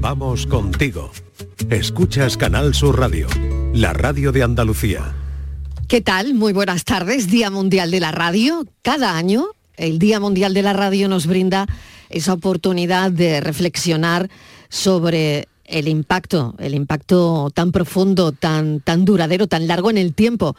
[0.00, 1.10] Vamos contigo.
[1.70, 3.26] Escuchas Canal Sur Radio,
[3.72, 5.14] la radio de Andalucía.
[5.88, 6.34] ¿Qué tal?
[6.34, 7.30] Muy buenas tardes.
[7.30, 8.66] Día Mundial de la Radio.
[8.82, 9.46] Cada año
[9.76, 11.66] el Día Mundial de la Radio nos brinda
[12.08, 14.28] esa oportunidad de reflexionar
[14.68, 20.56] sobre el impacto, el impacto tan profundo, tan, tan duradero, tan largo en el tiempo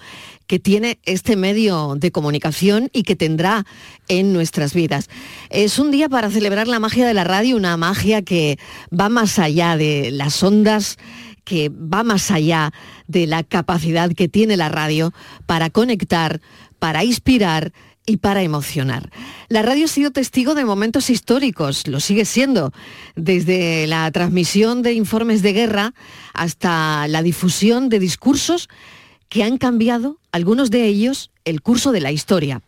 [0.48, 3.66] que tiene este medio de comunicación y que tendrá
[4.08, 5.10] en nuestras vidas.
[5.50, 8.58] Es un día para celebrar la magia de la radio, una magia que
[8.98, 10.98] va más allá de las ondas,
[11.44, 12.74] que va más allá
[13.08, 15.14] de la capacidad que tiene la radio
[15.46, 16.42] para conectar,
[16.80, 17.72] para inspirar,
[18.10, 19.12] y para emocionar.
[19.50, 22.72] La radio ha sido testigo de momentos históricos, lo sigue siendo,
[23.16, 25.94] desde la transmisión de informes de guerra
[26.34, 28.70] hasta la difusión de discursos
[29.28, 32.62] que han cambiado, algunos de ellos, el curso de la historia.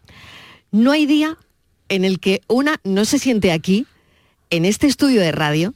[0.72, 1.38] No hay día
[1.88, 3.88] en el que una no se siente aquí,
[4.50, 5.74] en este estudio de radio,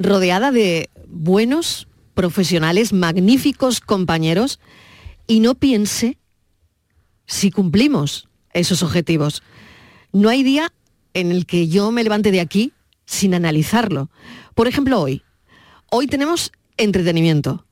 [0.00, 4.58] rodeada de buenos profesionales, magníficos compañeros,
[5.28, 6.18] y no piense
[7.26, 8.25] si cumplimos
[8.58, 9.42] esos objetivos.
[10.12, 10.72] No hay día
[11.14, 12.72] en el que yo me levante de aquí
[13.04, 14.10] sin analizarlo.
[14.54, 15.22] Por ejemplo, hoy.
[15.90, 17.64] Hoy tenemos entretenimiento,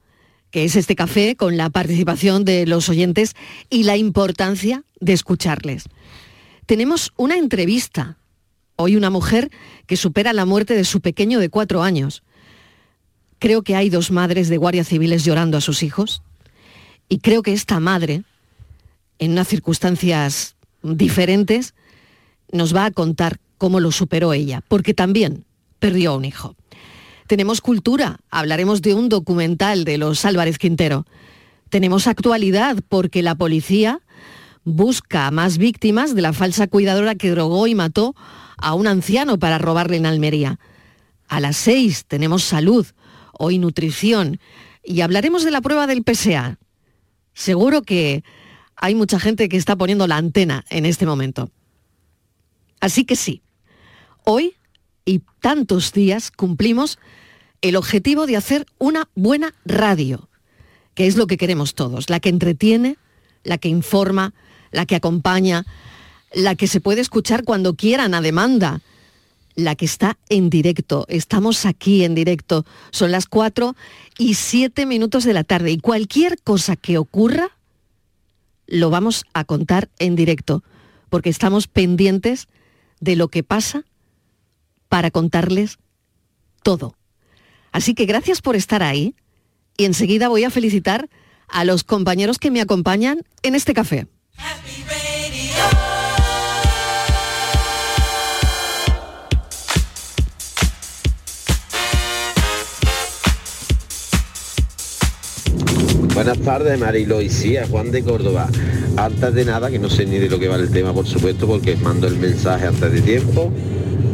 [0.50, 3.34] que es este café con la participación de los oyentes
[3.70, 5.84] y la importancia de escucharles.
[6.66, 8.16] Tenemos una entrevista.
[8.76, 9.50] Hoy una mujer
[9.86, 12.22] que supera la muerte de su pequeño de cuatro años.
[13.38, 16.22] Creo que hay dos madres de guardias civiles llorando a sus hijos.
[17.08, 18.22] Y creo que esta madre,
[19.18, 21.74] en unas circunstancias diferentes,
[22.52, 25.44] nos va a contar cómo lo superó ella, porque también
[25.78, 26.54] perdió a un hijo.
[27.26, 31.06] Tenemos cultura, hablaremos de un documental de los Álvarez Quintero.
[31.70, 34.00] Tenemos actualidad, porque la policía
[34.64, 38.14] busca a más víctimas de la falsa cuidadora que drogó y mató
[38.56, 40.58] a un anciano para robarle en Almería.
[41.28, 42.86] A las seis tenemos salud,
[43.32, 44.38] hoy nutrición,
[44.84, 46.58] y hablaremos de la prueba del PSA.
[47.32, 48.22] Seguro que
[48.84, 51.50] hay mucha gente que está poniendo la antena en este momento.
[52.80, 53.40] Así que sí,
[54.24, 54.56] hoy
[55.06, 56.98] y tantos días cumplimos
[57.62, 60.28] el objetivo de hacer una buena radio,
[60.92, 62.98] que es lo que queremos todos, la que entretiene,
[63.42, 64.34] la que informa,
[64.70, 65.64] la que acompaña,
[66.34, 68.82] la que se puede escuchar cuando quieran a demanda,
[69.54, 71.06] la que está en directo.
[71.08, 72.66] Estamos aquí en directo.
[72.90, 73.76] Son las 4
[74.18, 77.56] y 7 minutos de la tarde y cualquier cosa que ocurra,
[78.66, 80.62] lo vamos a contar en directo,
[81.08, 82.48] porque estamos pendientes
[83.00, 83.84] de lo que pasa
[84.88, 85.78] para contarles
[86.62, 86.96] todo.
[87.72, 89.14] Así que gracias por estar ahí
[89.76, 91.08] y enseguida voy a felicitar
[91.48, 94.06] a los compañeros que me acompañan en este café.
[106.14, 108.46] Buenas tardes, Marilo y sí, Juan de Córdoba.
[108.96, 111.48] Antes de nada, que no sé ni de lo que va el tema, por supuesto,
[111.48, 113.50] porque mando el mensaje antes de tiempo,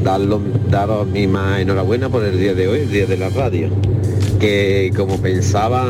[0.02, 3.68] daros mi más enhorabuena por el día de hoy, el día de la radio.
[4.40, 5.88] Que como pensaban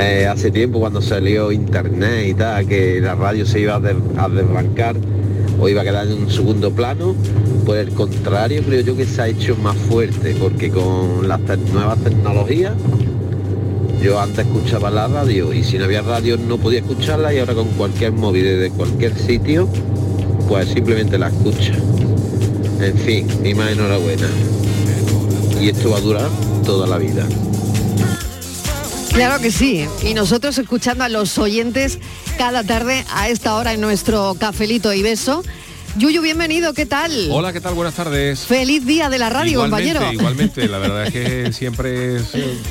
[0.00, 4.28] eh, hace tiempo cuando salió internet y tal, que la radio se iba a, a
[4.28, 4.96] desbancar
[5.60, 7.14] o iba a quedar en un segundo plano,
[7.64, 11.40] por el contrario creo yo que se ha hecho más fuerte, porque con las
[11.72, 12.72] nuevas tecnologías
[14.02, 17.54] yo antes escuchaba la radio y si no había radio no podía escucharla y ahora
[17.54, 19.68] con cualquier móvil desde cualquier sitio,
[20.48, 21.74] pues simplemente la escucha.
[22.80, 24.26] En fin, mi más enhorabuena.
[25.60, 26.28] Y esto va a durar
[26.64, 27.24] toda la vida.
[29.12, 29.86] Claro que sí.
[30.02, 32.00] Y nosotros escuchando a los oyentes
[32.38, 35.44] cada tarde a esta hora en nuestro cafelito y beso
[35.96, 37.28] Yuyu, bienvenido, ¿qué tal?
[37.30, 37.74] Hola, ¿qué tal?
[37.74, 38.40] Buenas tardes.
[38.40, 40.00] Feliz día de la radio, compañero.
[40.12, 42.18] Igualmente, la verdad es que siempre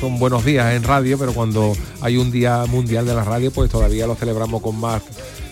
[0.00, 3.70] son buenos días en radio, pero cuando hay un día mundial de la radio, pues
[3.70, 5.02] todavía lo celebramos con más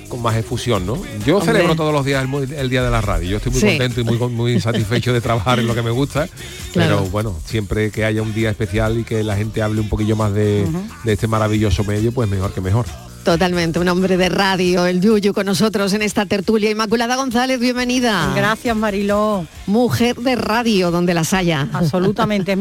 [0.09, 1.01] con más efusión, ¿no?
[1.25, 2.27] Yo celebro todos los días
[2.57, 3.31] el, día de la radio.
[3.31, 6.29] Yo estoy muy contento y muy, muy satisfecho de trabajar en lo que me gusta.
[6.75, 10.17] Pero bueno, siempre que haya un día especial y que la gente hable un poquillo
[10.17, 10.67] más de,
[11.05, 12.87] de este maravilloso medio, pues mejor que mejor.
[13.25, 16.71] Totalmente, un hombre de radio, el Yuyu con nosotros en esta tertulia.
[16.71, 18.33] Inmaculada González, bienvenida.
[18.35, 19.47] Gracias, Mariló.
[19.67, 21.69] Mujer de radio, donde las haya.
[21.73, 22.59] Absolutamente, es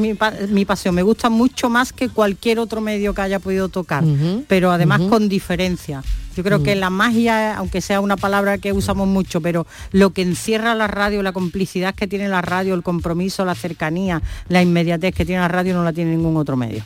[0.50, 0.96] mi, pasión.
[0.96, 4.04] Me gusta mucho más que cualquier otro medio que haya podido tocar,
[4.48, 6.04] pero además con diferencia.
[6.36, 10.22] Yo creo que la magia, aunque sea una palabra que usamos mucho, pero lo que
[10.22, 15.16] encierra la radio, la complicidad que tiene la radio, el compromiso, la cercanía, la inmediatez
[15.16, 16.84] que tiene la radio, no la tiene ningún otro medio.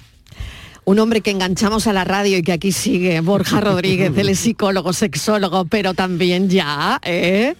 [0.85, 4.39] Un hombre que enganchamos a la radio y que aquí sigue, Borja Rodríguez, él es
[4.39, 7.55] psicólogo, sexólogo, pero también ya, ¿eh?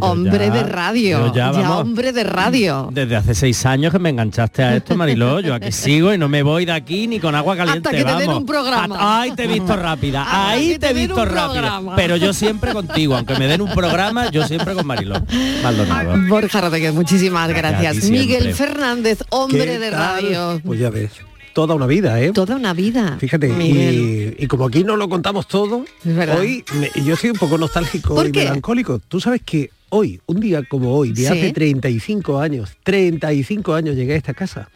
[0.00, 2.88] Hombre, de radio, ya, hombre de radio.
[2.92, 6.28] Desde hace seis años que me enganchaste a esto, Mariló, yo aquí sigo y no
[6.28, 7.88] me voy de aquí ni con agua caliente.
[7.88, 9.20] Hasta que te den un programa.
[9.20, 11.80] Ahí te he visto rápida, ahí te he visto rápida.
[11.94, 15.22] Pero yo siempre contigo, aunque me den un programa, yo siempre con Mariló.
[15.62, 16.14] Maldonado.
[16.28, 18.10] Borja Rodríguez, muchísimas gracias.
[18.10, 20.60] Miguel Fernández, hombre de radio.
[20.64, 21.10] Pues ya ves
[21.54, 22.32] toda una vida, ¿eh?
[22.32, 23.16] Toda una vida.
[23.18, 25.84] Fíjate, y, como aquí no lo contamos todo,
[26.36, 26.64] hoy
[27.04, 28.98] yo soy un poco nostálgico y melancólico.
[28.98, 34.14] Tú sabes que hoy, un día como hoy, de hace 35 años, 35 años llegué
[34.14, 34.68] a esta casa.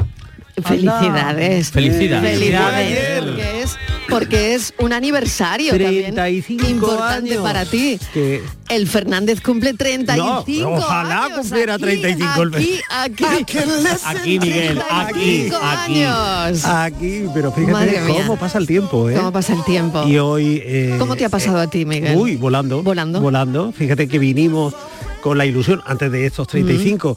[0.62, 1.70] Felicidades.
[1.70, 2.38] Felicidades.
[2.38, 3.78] Felicidades.
[4.08, 7.99] Porque es, un aniversario 35 importante para ti.
[8.12, 8.43] Que...
[8.69, 13.58] El Fernández cumple 35 ojalá cumpliera 35 aquí, aquí, aquí,
[14.05, 16.05] aquí, Miguel, aquí, aquí.
[16.05, 16.64] Años.
[16.64, 19.14] Aquí, pero fíjate cómo pasa el tiempo, ¿eh?
[19.14, 20.06] Cómo pasa el tiempo.
[20.06, 20.62] Y hoy...
[20.64, 22.16] Eh, ¿Cómo te ha pasado a ti, Miguel?
[22.16, 22.82] Uy, volando.
[22.82, 23.20] Volando.
[23.20, 23.72] Volando.
[23.72, 24.75] Fíjate que vinimos
[25.22, 27.16] con la ilusión antes de estos 35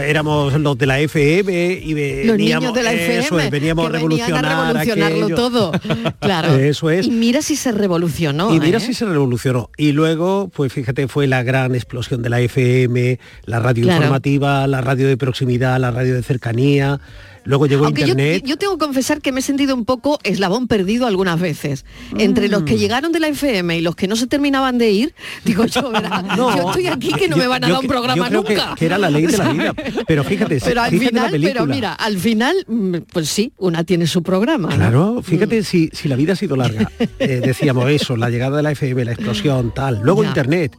[0.00, 5.72] éramos los de la FM y veníamos, de la FM, veníamos a revolucionarlo todo.
[6.20, 6.56] Claro.
[6.56, 7.06] Eso es.
[7.06, 8.54] Y mira si se revolucionó.
[8.54, 8.80] Y mira ¿eh?
[8.80, 9.70] si se revolucionó.
[9.76, 14.80] Y luego, pues fíjate, fue la gran explosión de la FM, la radio informativa, la
[14.80, 17.00] radio de proximidad, la radio de cercanía
[17.46, 18.42] Luego llegó Internet.
[18.44, 21.84] Yo, tengo que confesar que me he sentido un poco eslabón perdido algunas veces.
[22.18, 22.78] Entre los que mm.
[22.78, 25.14] llegaron de la FM y los que no se terminaban de ir,
[25.44, 25.92] digo yo,
[26.36, 28.74] yo estoy aquí que no me van a dar un programa nunca.
[28.76, 29.74] Que, era la ley de la vida.
[30.06, 34.22] Pero fíjate, pero al final, pero mira, al final, mm, pues sí, una tiene su
[34.22, 34.68] programa.
[34.68, 35.64] Claro, fíjate mm.
[35.64, 36.90] si, si la vida ha sido larga.
[37.18, 40.00] Eh, decíamos eso, la llegada de la FM, la explosión, tal.
[40.02, 40.76] Luego Internet.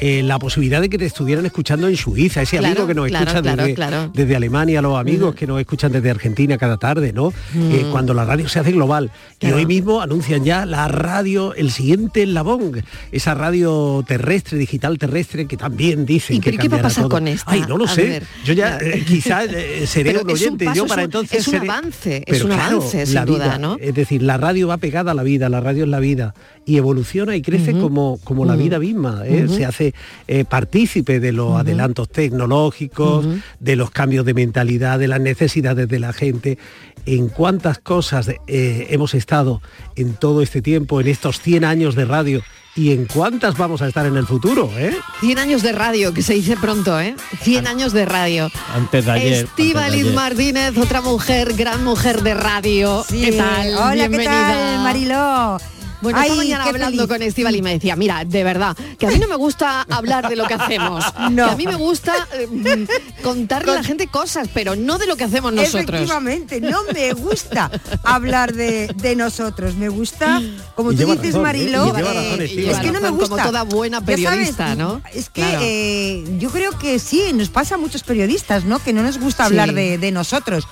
[0.00, 3.40] Eh, la posibilidad de que te estuvieran escuchando en Suiza, ese amigo que nos escucha
[3.40, 7.32] desde, Alemania, los amigos que nos escuchan desde Argentina cada tarde, ¿no?
[7.54, 9.12] Eh, cuando la radio se hace global.
[9.40, 12.82] Y hoy mismo anuncian ya la radio, el siguiente Labong,
[13.12, 17.48] esa radio terrestre, digital terrestre, que también dicen que qué va a pasar con esto?
[17.48, 18.20] Ay, no lo sé.
[18.44, 19.48] Yo ya eh, quizás
[19.86, 20.66] seré un oyente.
[20.74, 23.76] yo para entonces es un avance, es un avance, sin duda, ¿no?
[23.80, 26.34] Es decir, la radio va pegada a la vida, la radio es la vida
[26.66, 29.22] y evoluciona y crece como, como la vida misma.
[29.48, 29.83] Se hace
[30.28, 33.26] eh, partícipe de los adelantos tecnológicos,
[33.60, 36.58] de los cambios de mentalidad, de las necesidades de la gente,
[37.06, 39.60] en cuántas cosas eh, hemos estado
[39.96, 42.42] en todo este tiempo, en estos 100 años de radio
[42.76, 44.96] y en cuántas vamos a estar en el futuro, ¿eh?
[45.20, 47.14] 100 años de radio, que se dice pronto, ¿eh?
[47.42, 48.50] 100 años de radio.
[48.74, 49.48] Antes de ayer.
[49.56, 53.04] Liz Martínez, otra mujer, gran mujer de radio.
[53.08, 53.74] ¿Qué tal?
[53.74, 54.48] Hola, Bienvenida.
[54.48, 55.73] ¿qué tal, Mariló?
[56.04, 59.18] Bueno, esta mañana hablando con Estival y me decía, mira, de verdad, que a mí
[59.18, 61.04] no me gusta hablar de lo que hacemos.
[61.30, 61.46] No.
[61.46, 62.86] a mí me gusta eh,
[63.22, 65.82] contarle a la gente cosas, pero no de lo que hacemos nosotros.
[65.84, 67.70] Efectivamente, no me gusta
[68.04, 69.74] hablar de, nosotros.
[69.76, 70.42] Me gusta,
[70.74, 73.28] como tú dices, Marilo, eh, es que no me gusta.
[73.28, 75.00] Como toda buena periodista, ¿no?
[75.14, 78.78] Es que eh, yo creo que sí, nos pasa a muchos periodistas, ¿no?
[78.78, 80.68] Que no nos gusta hablar de, nosotros.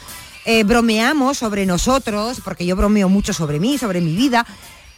[0.67, 4.46] bromeamos sobre nosotros, porque yo bromeo mucho sobre mí, sobre mi vida,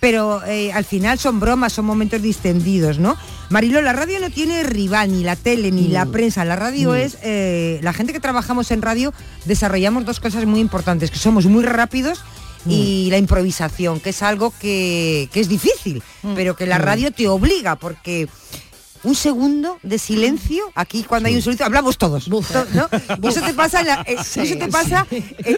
[0.05, 3.17] pero eh, al final son bromas, son momentos distendidos, ¿no?
[3.49, 6.12] Marilo, la radio no tiene rival, ni la tele, ni la mm.
[6.12, 6.45] prensa.
[6.45, 6.97] La radio mm.
[6.97, 9.15] es, eh, la gente que trabajamos en radio
[9.47, 12.23] desarrollamos dos cosas muy importantes, que somos muy rápidos
[12.69, 13.11] y mm.
[13.12, 16.03] la improvisación, que es algo que, es difícil,
[16.35, 18.29] pero que la radio te obliga, porque
[19.05, 22.29] un segundo de silencio, aquí cuando hay un silencio, hablamos todos.
[22.29, 22.41] ¿no?
[23.31, 25.06] eso te pasa, eh, eso te pasa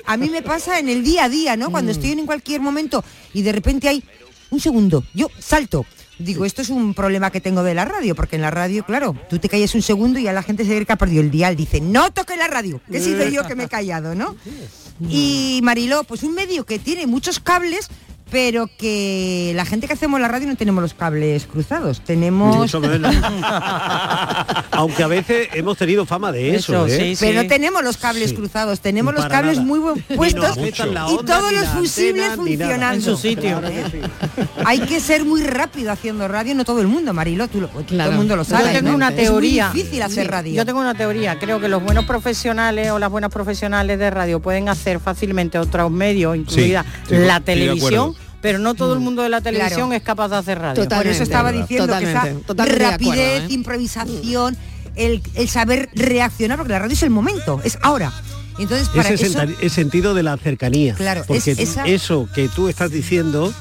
[0.05, 1.73] a mí me pasa en el día a día, ¿no?
[1.73, 3.03] Cuando estoy en cualquier momento
[3.35, 4.05] y de repente hay
[4.51, 5.87] un segundo, yo salto.
[6.19, 9.15] Digo, esto es un problema que tengo de la radio, porque en la radio, claro,
[9.29, 11.31] tú te calles un segundo y a la gente se ve que ha perdido el
[11.31, 11.57] dial.
[11.57, 14.35] Dice, no toque la radio, que he sido yo que me he callado, ¿no?
[15.11, 17.91] Y Mariló, pues un medio que tiene muchos cables,
[18.31, 22.75] pero que la gente que hacemos la radio no tenemos los cables cruzados, tenemos...
[24.73, 27.17] Aunque a veces hemos tenido fama de eso, ¿eh?
[27.21, 31.69] pero no tenemos los cables cruzados, tenemos los cables muy buen puestos y todos los
[31.69, 32.97] fusibles funcionando.
[32.97, 33.61] En su sitio.
[34.65, 38.17] Hay que ser muy rápido haciendo radio, no todo el mundo, Marilo, tú todo el
[38.17, 38.73] mundo lo sabe.
[38.73, 39.69] Yo tengo una teoría.
[39.69, 40.55] Es muy difícil hacer radio.
[40.55, 44.41] Yo tengo una teoría, creo que los buenos profesionales o las buenas profesionales de radio
[44.41, 49.03] pueden hacer fácilmente otros medios, incluida la televisión pero no todo el mm.
[49.03, 50.89] mundo de la televisión es capaz de hacer radio.
[50.89, 52.27] Por eso estaba diciendo que esa
[52.57, 53.47] rapidez, ¿eh?
[53.51, 54.57] improvisación,
[54.95, 58.13] el, saber reaccionar, porque la radio es el momento, es ahora.
[58.59, 60.95] Entonces, para ese eso, el sentido de la cercanía.
[60.95, 63.53] Claro, porque eso que tú estás diciendo,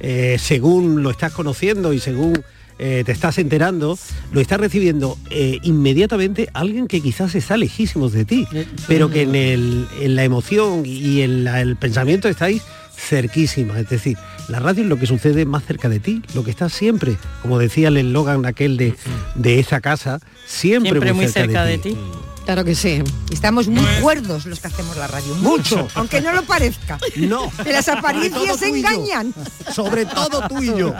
[0.00, 2.44] eh, según lo estás conociendo y según
[2.78, 3.98] eh, te estás enterando,
[4.32, 5.16] lo estás recibiendo
[5.62, 8.46] inmediatamente alguien que quizás está lejísimos de ti,
[8.86, 12.62] pero que en, el, en la emoción y en el pensamiento estáis
[12.96, 13.78] cerquísima.
[13.78, 14.16] Es decir,
[14.48, 17.58] la radio es lo que sucede más cerca de ti, lo que está siempre, como
[17.58, 18.94] decía el eslogan aquel de,
[19.34, 21.96] de esa casa, siempre, muy, cerca, de, ti.
[22.44, 23.02] Claro que sí.
[23.30, 25.34] Estamos muy cuerdos los que hacemos la radio.
[25.36, 25.86] Mucho.
[25.94, 26.98] Aunque no lo parezca.
[27.16, 27.52] No.
[27.62, 29.32] Que las apariencias engañan.
[29.72, 30.92] Sobre todo tú y yo.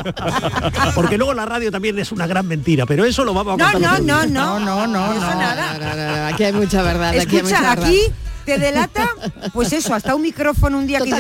[0.95, 3.81] Porque luego la radio también es una gran mentira, pero eso lo vamos a contar.
[3.81, 6.29] No, no, no, no, no, no, no, nada.
[6.29, 7.15] Aquí hay mucha verdad.
[7.15, 8.01] Escucha, aquí,
[8.45, 9.09] te delata,
[9.53, 11.11] pues eso, hasta un micrófono un día que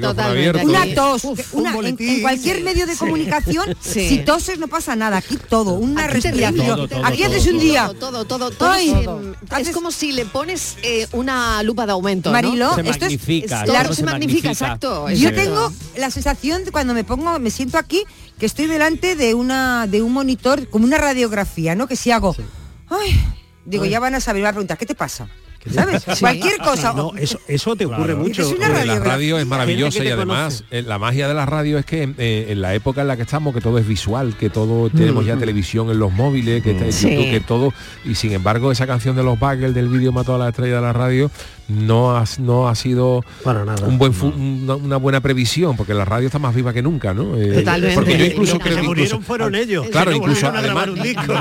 [0.00, 0.64] Totalmente.
[0.64, 5.74] Una tos, una, en, cualquier medio de comunicación, si toses no pasa nada, aquí todo,
[5.74, 6.88] una respiración.
[7.04, 7.92] aquí haces un día.
[7.98, 8.74] Todo, todo, todo.
[8.74, 12.30] es como si le pones eh, una lupa de aumento.
[12.30, 15.08] Marilo, se esto magnifica, es, se, magnifica, exacto.
[15.10, 18.04] Yo tengo la sensación de cuando me pongo, me siento aquí,
[18.38, 21.86] que estoy delante de una de un monitor, como una radiografía, ¿no?
[21.86, 22.34] Que si hago.
[22.88, 23.20] Ay,
[23.64, 25.28] digo, ya van a saber, la pregunta, ¿qué te pasa?
[25.70, 26.04] ¿Sabes?
[26.20, 26.92] Cualquier cosa.
[26.92, 28.42] No, eso, eso te ocurre mucho.
[28.58, 32.46] la radio es maravillosa y además eh, la magia de la radio es que eh,
[32.48, 35.36] en la época en la que estamos, que todo es visual, que todo tenemos ya
[35.36, 35.40] mm.
[35.40, 37.72] televisión en los móviles, que, que todo,
[38.04, 40.82] y sin embargo esa canción de los Bagels del vídeo Mató a la estrella de
[40.82, 41.30] la radio
[41.68, 43.24] no ha, no ha sido
[43.86, 44.12] un buen
[44.82, 47.36] una, buena previsión, porque la radio está más viva que nunca, ¿no?
[47.36, 47.94] Eh, Totalmente.
[47.94, 49.86] Porque yo incluso creo que murieron fueron ellos.
[49.90, 50.88] Claro, incluso además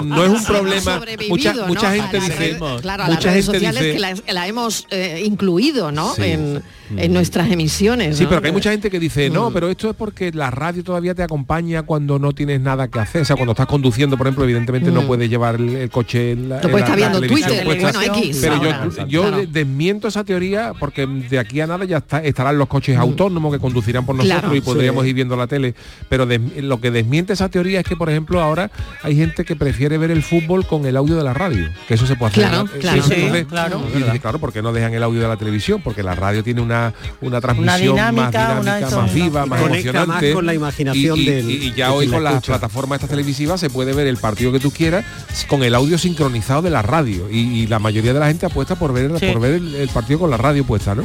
[0.03, 1.01] no es un problema.
[1.29, 6.13] Mucha, mucha gente dice, claro, mucha gente dice, que la, hemos eh, incluido, ¿no?
[6.17, 6.63] En,
[6.97, 8.17] en, nuestras emisiones.
[8.17, 9.53] Sí, pero que hay mucha gente que dice, no, mm.
[9.53, 13.21] pero esto es porque la radio todavía te acompaña cuando no tienes nada que hacer.
[13.21, 15.07] O sea, cuando estás conduciendo, por ejemplo, evidentemente no mm.
[15.07, 18.39] puedes llevar el, coche en la, no puedes estar viendo Twitter, bueno, X.
[18.41, 22.67] Pero yo, yo desmiento esa teoría porque de aquí a nada ya está, estarán los
[22.67, 23.01] coches mm.
[23.01, 25.75] autónomos que conducirán por nosotros y podríamos ir viendo la tele.
[26.09, 28.71] Pero lo que desmiente esa teoría es que, por ejemplo, ahora
[29.03, 32.05] hay gente que prefiere ver el fútbol con el audio de la radio, que eso
[32.05, 32.47] se puede hacer.
[32.47, 33.03] Claro, claro,
[33.47, 33.81] claro.
[34.15, 36.80] Y claro, porque no dejan el audio de la televisión, porque la radio tiene una,
[37.21, 40.33] una transmisión más dinámica, más viva, más emocionante.
[40.33, 43.93] con la imaginación y, del, y, ya hoy con las plataformas estas televisivas se puede
[43.93, 45.05] ver el partido que tú quieras
[45.47, 47.29] con el audio sincronizado de la radio.
[47.29, 50.37] Y, la mayoría de la gente apuesta por ver, por ver el partido con la
[50.37, 51.03] radio puesta, ¿no?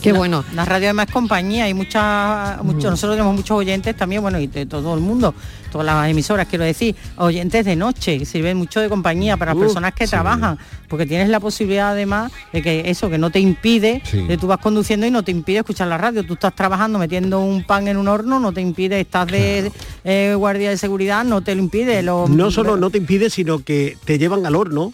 [0.00, 0.44] Qué bueno.
[0.54, 2.90] La radio además es compañía, hay muchas, muchos, mm.
[2.90, 5.34] nosotros tenemos muchos oyentes también, bueno, y de todo el mundo,
[5.70, 9.94] todas las emisoras, quiero decir, oyentes de noche, que sirven mucho de compañía para personas
[9.94, 10.58] que trabajan,
[10.88, 14.58] porque tienes la posibilidad además de que eso, que no te impide, de tú vas
[14.58, 17.96] conduciendo y no te impide escuchar la radio, tú estás trabajando metiendo un pan en
[17.96, 19.72] un horno, no te impide, estás de
[20.04, 22.02] eh, guardia de seguridad, no te lo impide.
[22.02, 24.92] Lo, no solo no te impide, sino que te llevan al horno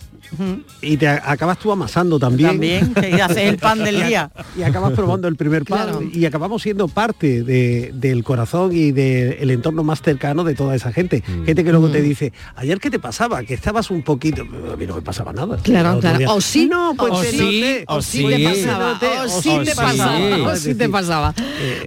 [0.82, 2.50] y te acabas tú amasando también.
[2.50, 4.30] También, y haces el pan del día.
[4.56, 9.82] Y acabas probando el primer pan y acabamos siendo parte del corazón y del entorno
[9.84, 11.22] más cercano de toda esa gente.
[11.26, 11.44] Mm.
[11.44, 12.04] Gente que luego te mm.
[12.04, 15.58] dice, ayer qué te pasaba, que estabas un poquito, a mí no me pasaba nada.
[15.62, 16.34] Claro, claro.
[16.34, 20.56] O sí, no, pues o sí, o sí te pasaba, o sí te pasaba, o
[20.56, 21.34] sí te pasaba.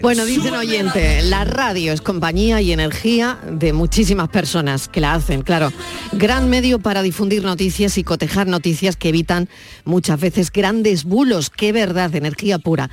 [0.02, 5.42] Bueno, dicen oyente, la radio es compañía y energía de muchísimas personas que la hacen,
[5.42, 5.74] claro.
[6.14, 9.50] Gran medio para difundir noticias y cotejar noticias que evitan
[9.84, 11.50] muchas veces grandes bulos.
[11.50, 12.90] Qué verdad, energía pura.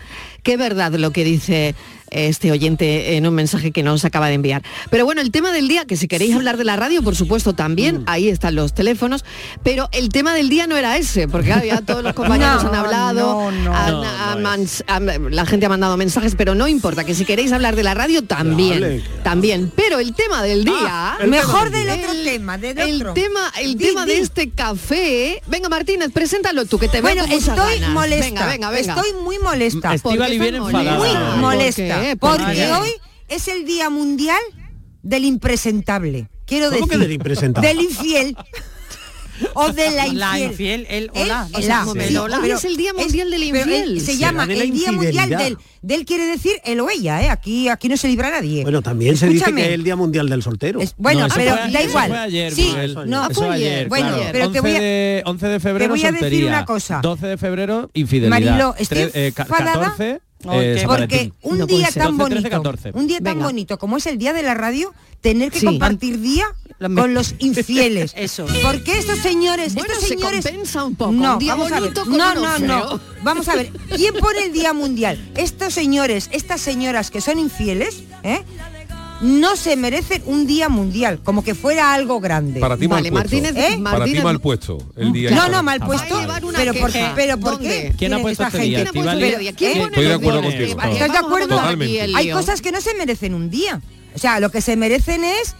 [0.46, 1.74] Qué verdad lo que dice
[2.10, 4.62] este oyente en un mensaje que nos acaba de enviar.
[4.90, 7.54] Pero bueno, el tema del día, que si queréis hablar de la radio, por supuesto
[7.54, 8.04] también, mm.
[8.06, 9.24] ahí están los teléfonos,
[9.62, 13.50] pero el tema del día no era ese, porque ya todos los compañeros han hablado,
[15.30, 18.22] la gente ha mandado mensajes, pero no importa, que si queréis hablar de la radio,
[18.22, 19.72] también, también.
[19.74, 21.26] Pero el tema del ah, día...
[21.26, 25.42] mejor del otro tema, de el tema, el tema de este café...
[25.46, 28.46] Venga, Martínez, preséntalo tú, que te bueno, estoy molesta.
[28.46, 29.94] Venga, venga, Estoy muy molesta.
[30.38, 32.02] Muy molesta.
[32.18, 32.90] Porque hoy
[33.28, 34.40] es el Día Mundial
[35.02, 36.28] del Impresentable.
[36.46, 37.68] Quiero decir, del impresentable?
[37.68, 38.36] Del infiel.
[39.54, 40.18] o de la infiel.
[40.18, 41.48] La infiel, el hola.
[42.40, 44.00] hoy es el Día Mundial del Infiel.
[44.00, 47.30] se llama el Día Mundial del, del quiere decir el o ella, ¿eh?
[47.30, 48.62] Aquí, aquí no se libra nadie.
[48.62, 50.80] Bueno, también se dice que es el Día Mundial del soltero.
[50.96, 52.08] bueno, pero da igual.
[52.08, 52.72] Fue ayer, sí,
[53.06, 53.88] no, fue ayer.
[53.88, 57.00] Bueno, pero te voy a, de, 11 de febrero te voy a decir una cosa.
[57.02, 58.30] 12 de febrero, infidelidad.
[58.30, 60.20] Marilo, estoy eh, 14
[60.52, 62.62] eh, porque un día tan bonito,
[62.94, 66.46] un día tan bonito como es el día de la radio, tener que compartir día
[66.78, 68.12] con los infieles.
[68.16, 68.46] Eso.
[68.62, 71.12] Porque estos señores, estos señores compensa un poco.
[71.12, 71.92] No, vamos a ver.
[72.06, 73.00] No, no, no.
[73.22, 73.72] Vamos a ver.
[73.94, 75.32] ¿Quién pone el día mundial?
[75.36, 78.42] Estos señores, estas señoras que son infieles, ¿eh?
[79.20, 82.60] No se merecen un día mundial, como que fuera algo grande.
[82.60, 83.78] Para ti vale, mal Martínez, ¿Eh?
[83.82, 85.30] Para ti mal puesto el día.
[85.30, 86.18] No, no, mal puesto.
[86.54, 87.94] Pero por, pero ¿por qué?
[87.96, 88.82] ¿Quién ha puesto este día?
[88.82, 90.80] Estoy de acuerdo contigo.
[90.82, 91.60] ¿Estás de acuerdo?
[92.14, 93.80] Hay cosas que no se merecen un día.
[94.14, 95.54] O sea, lo que se merecen es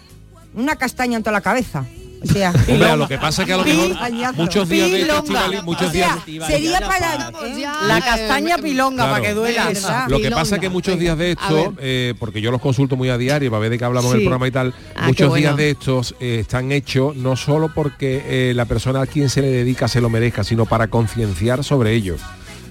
[0.54, 1.84] una castaña en toda la cabeza.
[2.22, 3.96] O sea, Hombre, lo que pasa es que a lo mejor
[4.34, 7.66] muchos días de esto, Estivali, muchos O sea, días sería para ¿eh?
[7.86, 9.10] La castaña pilonga Claro.
[9.12, 9.70] para que duela.
[9.70, 10.08] Esa.
[10.08, 11.72] Lo que pasa es que muchos días de A esto, ver.
[11.80, 14.24] eh, porque yo los consulto muy a diario para ver de qué hablamos en Sí.
[14.24, 15.40] el programa y tal, Ah, muchos bueno.
[15.42, 19.42] días de estos eh, están hechos no solo porque eh, la persona a quien se
[19.42, 22.16] le dedica se lo merezca, sino para concienciar sobre ello.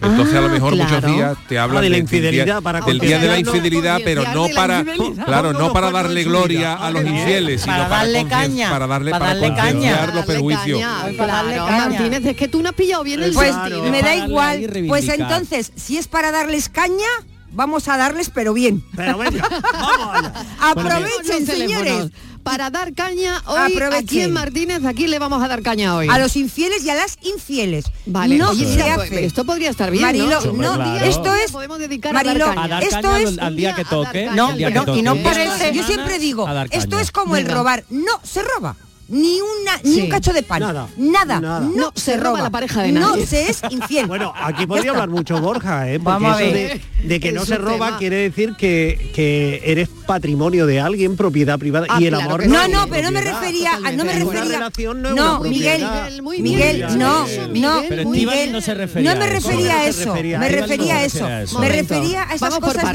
[0.02, 2.62] Entonces a lo Ah, mejor muchos días te hablan Ah, de la del infidelidad, día,
[2.62, 4.84] para del día de la infidelidad, pero no para
[5.26, 9.26] claro, no para darle gloria a los infieles, sino Para darle caña, para darle para
[9.26, 10.08] para darle caña.
[10.14, 10.82] los perjuicios.
[11.18, 13.56] Martínez, es que tú no has pillado bien el Pues
[13.92, 14.70] me da igual.
[14.88, 17.08] Pues entonces, si es para darles caña,
[17.52, 18.84] vamos a darles pero bien.
[18.96, 20.34] Pero venga, vamos allá.
[20.62, 22.10] Aprovechen, señores.
[22.46, 24.04] Para dar caña hoy, Aprovechen.
[24.04, 26.08] aquí en Martínez, aquí le vamos a dar caña hoy.
[26.12, 27.86] A los infieles y a las infieles.
[28.06, 29.26] Vale, no oye, se mira, hace.
[29.26, 30.54] esto podría estar bien, Marilo, ¿no?
[30.54, 31.06] no, claro.
[31.06, 32.80] esto es podemos dedicar Marilo, a dar caña.
[32.82, 34.30] Esto caña es al día que toque.
[34.36, 35.24] No, día no, que y no toque.
[35.24, 37.84] parece- Yo siempre digo, esto es como el robar.
[37.90, 38.76] No, se roba.
[39.08, 40.60] Ni una, ni un cacho de pan.
[40.62, 40.88] Nada.
[40.98, 41.40] Nada.
[41.40, 41.60] Nada.
[41.60, 43.28] No, No, se, se roba la pareja de No nadie.
[43.28, 44.08] se es infiel.
[44.16, 46.00] Bueno, aquí podría hablar mucho Borja, ¿eh?
[46.00, 46.82] Porque Vamos a eso ver.
[47.04, 47.98] de, de que no se roba tema.
[48.00, 51.86] quiere decir que, que eres patrimonio de alguien, propiedad privada.
[51.90, 54.34] Ah, y el claro amor No, no, pero no me refería, a- no me Totalmente.
[54.34, 54.58] Refería.
[54.58, 56.22] relación no no, Miguel, propiedad.
[56.24, 59.34] Muy bien, Miguel, Miguel, no, no, Miguel, Pero no se refería No me a eso.
[59.50, 62.94] refería a No eso, me refería a No eso, me refería a esas cosas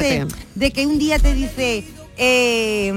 [0.55, 1.85] de que un día te dice,
[2.23, 2.89] eh,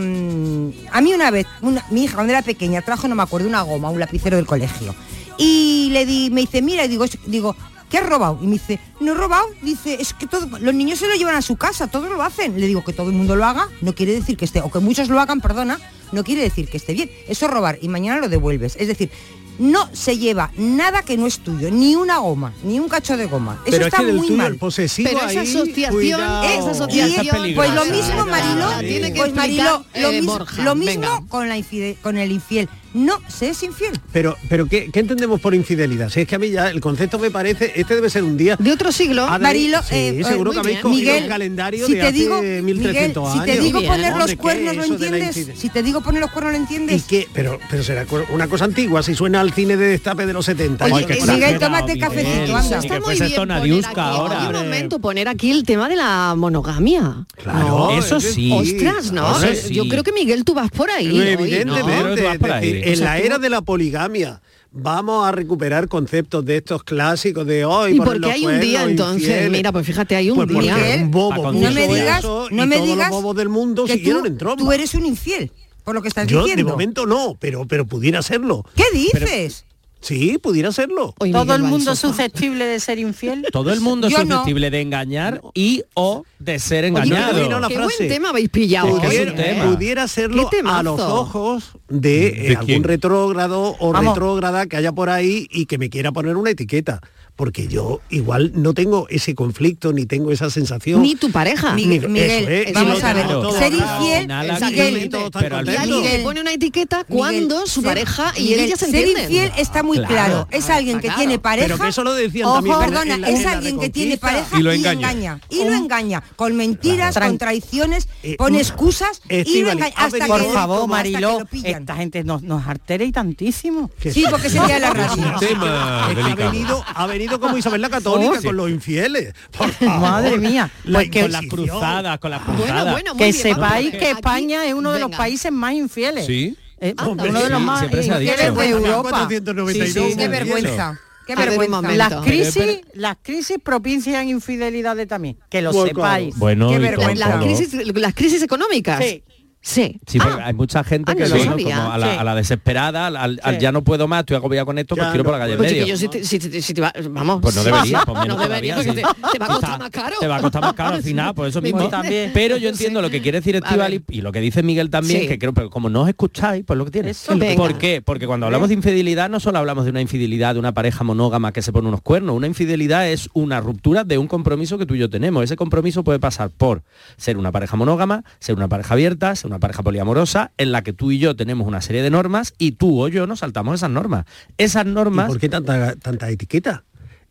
[0.92, 3.62] a mí una vez, una- mi hija cuando era pequeña trajo, no me acuerdo, una
[3.62, 4.94] goma, un lapicero del colegio,
[5.38, 7.56] y le di, me dice, mira, y digo, digo,
[7.88, 8.38] ¿qué has robado?
[8.42, 11.36] Y me dice, no he robado, dice, es que todo, los niños se lo llevan
[11.36, 12.58] a su casa, todos lo hacen.
[12.60, 14.78] Le digo que todo el mundo lo haga, no quiere decir que esté, o que
[14.78, 15.78] muchos lo hagan, perdona,
[16.14, 17.10] no quiere decir que esté bien.
[17.28, 18.76] Eso es robar y mañana lo devuelves.
[18.78, 19.10] Es decir,
[19.56, 23.26] no se lleva nada que no es tuyo, ni una goma, ni un cacho de
[23.26, 23.54] goma.
[23.64, 24.56] Eso Pero es está que muy mal.
[24.56, 26.44] posesivo Pero esa asociación, cuidado.
[26.44, 31.00] esa asociación, pues lo mismo, Marilo, tiene que pues Marilo, lo, eh, Borja, lo mismo
[31.02, 31.22] venga.
[31.28, 32.68] con, la infide- con el infiel.
[32.94, 33.98] No se es infiel.
[34.12, 36.10] Pero, pero ¿qué, qué entendemos por infidelidad?
[36.10, 38.54] Si es que a mí ya el concepto me parece, este debe ser un día...
[38.56, 39.26] De otro siglo.
[39.40, 42.40] Marilo, sí, eh, seguro que habéis cogido Miguel, el calendario si de te hace digo,
[42.40, 43.32] 1300 Miguel, años.
[43.32, 45.50] si te digo poner los Hombre, ¿qué cuernos, ¿lo entiendes?
[45.58, 47.04] Si te digo poner los cuernos, ¿lo ¿Y entiendes?
[47.04, 47.28] qué?
[47.32, 50.84] Pero, pero será una cosa antigua, si suena al cine de destape de los 70.
[50.84, 51.26] Oye, qué eh.
[51.26, 52.78] Miguel, tómate cafecito, anda.
[52.78, 54.38] Está muy bien poner aquí, ahora.
[54.38, 54.62] Un Hombre.
[54.62, 57.26] momento, poner aquí el tema de la monogamia.
[57.42, 58.52] Claro, Eso es sí.
[58.52, 59.36] Ostras, ¿no?
[59.42, 59.74] Eso sí.
[59.74, 61.18] Yo creo que Miguel tú vas por ahí.
[61.20, 62.82] Evidentemente, por ahí.
[62.84, 64.40] en la era de la poligamia
[64.74, 67.96] vamos a recuperar conceptos de estos clásicos de hoy.
[67.96, 69.50] ¿Y por qué hay un día entonces?
[69.50, 70.76] Mira, pues fíjate, hay un pues día.
[71.00, 73.98] Un bobo No me digas, eso no y me digas los bobos del mundo que
[73.98, 75.50] tú, tú eres un infiel,
[75.84, 76.64] por lo que estás Yo diciendo.
[76.64, 78.64] de momento no, pero pero pudiera serlo.
[78.74, 79.64] ¿Qué dices?
[80.00, 81.14] Sí, pudiera serlo.
[81.18, 82.12] Hoy Todo Miguel el mundo es sofá.
[82.14, 83.46] susceptible de ser infiel.
[83.52, 84.24] Todo el mundo es Yo no.
[84.36, 87.58] susceptible de engañar y o de ser engañado.
[87.58, 87.96] la qué frase.
[87.96, 88.88] buen tema habéis pillado.
[88.88, 89.44] Es que hoy, es pudiera, un ¿eh?
[89.62, 89.74] tema.
[89.74, 90.78] pudiera serlo Qué temazo.
[90.78, 92.84] a los ojos de, eh, ¿De algún quién?
[92.84, 94.12] retrógrado o Vamos.
[94.14, 97.00] retrógrada que haya por ahí y que me quiera poner una etiqueta.
[97.36, 101.02] Porque yo igual no tengo ese conflicto ni tengo esa sensación.
[101.02, 101.74] Ni tu pareja.
[101.74, 103.26] Miguel, Ni- Miguel, eso vamos a ver,
[103.58, 108.54] ser infiel, Miguel, pero Miguel, le pone una etiqueta Miguel, cuando su ser- pareja y
[108.54, 109.22] ya se Ser entienden.
[109.24, 110.14] infiel está muy Claro.
[110.14, 110.48] claro.
[110.52, 111.18] Es alguien que claro.
[111.18, 111.66] tiene pareja.
[111.66, 114.72] Pero que eso lo decían Ojo, también perdona, es alguien que tiene pareja Y lo
[114.72, 115.40] y, engaña.
[115.50, 116.22] Y lo engaña.
[116.36, 117.30] Con mentiras, Claro.
[117.30, 121.04] con traiciones, Eh, pone mm, excusas y lo engaña ha hasta Por favor, como hasta
[121.04, 121.80] que Mariló, lo pillan.
[121.82, 123.90] esta gente nos, nos altera y tantísimo.
[124.00, 128.42] Que Sí, porque sería la que ha venido, ha venido como Isabel la Católica Oh,
[128.42, 129.34] con los infieles.
[129.56, 130.00] Por favor.
[130.00, 130.70] Madre mía.
[130.84, 132.92] La Pues que- con las cruzadas, con las Bueno, cruzadas.
[132.92, 135.18] bueno, muy que bien, sepáis que Aquí- España es uno de los venga.
[135.18, 136.26] países más infieles.
[136.26, 136.56] Sí.
[136.80, 139.10] Eh, Anda, uno de los sí, más infieles de Europa.
[139.10, 141.00] 492 Sí, sí, Qué vergüenza.
[141.26, 141.80] Qué vergüenza.
[141.92, 146.36] Las Pero- crisis, las crisis propician infidelidades también, que lo Bueno, sepáis.
[146.36, 147.28] Bueno, Qué vergüenza.
[147.28, 149.02] Las crisis, las crisis económicas.
[149.02, 149.22] Sí.
[149.66, 149.98] Sí.
[150.06, 151.50] Sí, Ah, porque hay mucha gente Ah, que no lo lo ¿no?
[151.52, 151.76] sabía.
[151.76, 152.18] como a la, Sí.
[152.18, 153.60] a la desesperada, al, al- al Sí.
[153.62, 155.56] ya no puedo más, estoy agobiado con esto, pues Ya quiero por no la calle
[155.56, 155.84] Pues medio.
[155.86, 157.38] chiquillo, si te, si te- si te va- vamos.
[157.40, 159.00] Pues no debería, pues menos no debería, todavía, te,
[159.32, 160.16] te va a costar Está- más caro.
[160.20, 161.82] Te va a costar más caro al final, por eso ¿Me mismo.
[161.82, 162.30] entiendes?
[162.34, 164.90] Pero yo No entiendo lo que quiere decir A Estivali y lo que dice Miguel
[164.90, 165.28] también, Sí.
[165.28, 167.10] que creo, pero como no os escucháis, pues lo que tiene.
[167.10, 167.34] Eso.
[167.34, 167.56] Venga.
[167.56, 168.02] ¿Por qué?
[168.02, 171.52] Porque cuando hablamos de infidelidad no solo hablamos de una infidelidad de una pareja monógama
[171.52, 174.94] que se pone unos cuernos, una infidelidad es una ruptura de un compromiso que tú
[174.94, 175.42] y yo tenemos.
[175.42, 176.82] Ese compromiso puede pasar por
[177.16, 180.92] ser una pareja monógama, ser una pareja abierta, ser una pareja poliamorosa, en la que
[180.92, 183.90] tú y yo tenemos una serie de normas y tú o yo nos saltamos esas
[183.90, 184.24] normas.
[184.58, 186.84] Esas ¿Y normas por qué tanta, tanta etiqueta?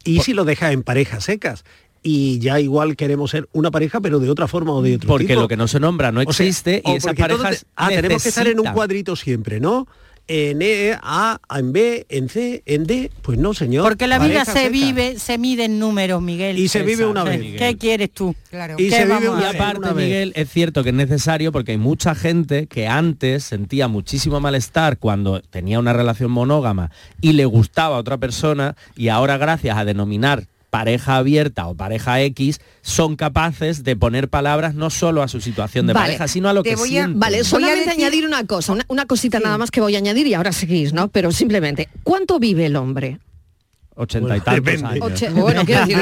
[0.04, 1.64] ¿Y si lo dejas en parejas secas?
[2.06, 5.28] Y ya igual queremos ser una pareja, pero de otra forma o de otro porque
[5.28, 5.40] tipo.
[5.40, 7.68] lo que no se nombra no O sea, existe o y esas porque parejas te-
[7.78, 9.88] ah, tenemos que estar en un cuadrito siempre, ¿no?
[10.28, 13.12] En E, A, en B, en C, en D.
[13.22, 13.84] Pues no, señor.
[13.84, 16.58] Porque la vida se vive, se mide en números, Miguel.
[16.58, 17.40] Y se vive una vez.
[17.58, 18.36] ¿Qué quieres tú?
[18.50, 18.76] Claro.
[18.78, 22.16] Y se vive una y aparte, Miguel, es cierto que es necesario porque hay mucha
[22.16, 28.00] gente que antes sentía muchísimo malestar cuando tenía una relación monógama y le gustaba a
[28.00, 33.96] otra persona y ahora gracias a denominar pareja abierta o pareja X son capaces de
[33.96, 37.44] poner palabras no solo a su situación de pareja, sino a lo que voy Vale,
[37.44, 40.92] solamente añadir una cosa, una, cosita nada más que voy a añadir y ahora seguís,
[40.92, 41.10] ¿no?
[41.10, 43.20] Pero simplemente, ¿cuánto vive el hombre?
[43.96, 45.34] 80 y tantos años.
[45.36, 46.00] bueno, quiero decir,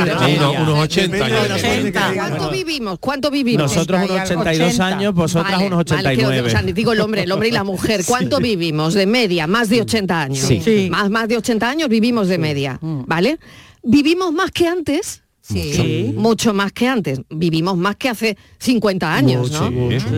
[0.62, 3.00] unos 80 ¿Cuánto vivimos?
[3.00, 3.76] ¿Cuánto vivimos?
[3.76, 6.28] Nosotros unos 82 años, vosotras unos 89.
[6.28, 8.04] Vale, o sea, digo el hombre, el hombre y la mujer.
[8.08, 9.48] ¿Cuánto vivimos de media?
[9.48, 10.40] Más de 80 años.
[10.40, 10.88] Sí.
[10.90, 13.02] Más, más de 80 años vivimos de media, mm.
[13.06, 13.38] ¿vale?
[13.84, 15.24] ¿Vivimos más que antes?
[15.41, 16.13] Sí.
[16.15, 17.22] Mucho más que antes.
[17.30, 19.70] Vivimos más que hace 50 años, ¿no?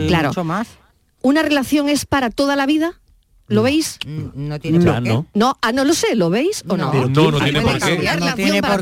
[0.07, 0.29] Claro.
[0.29, 0.67] Mucho más.
[1.21, 2.99] ¿Una relación es para toda la vida?
[3.53, 3.99] ¿Lo veis?
[4.05, 5.23] Mm, no tiene por qué.
[5.33, 5.57] No.
[5.61, 6.91] ah, no lo sé, ¿lo veis o no?
[6.93, 8.09] no, no, tiene por qué.
[8.19, 8.79] No tiene por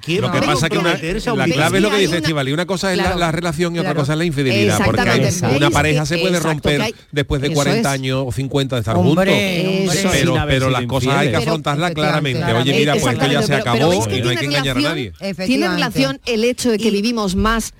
[0.00, 0.20] qué.
[0.20, 2.98] Lo que pasa es que la clave es lo que dice Estivali, una cosa es
[2.98, 7.40] la, relación y otra cosa es la infidelidad, porque una pareja se puede romper después
[7.42, 11.92] de 40 años o 50 de estar juntos, pero, pero las cosas hay que afrontarlas
[11.92, 12.52] claramente.
[12.52, 15.12] Oye, mira, pues esto ya se acabó y no hay que engañar a nadie.
[15.46, 17.74] Tiene relación el hecho de que vivimos más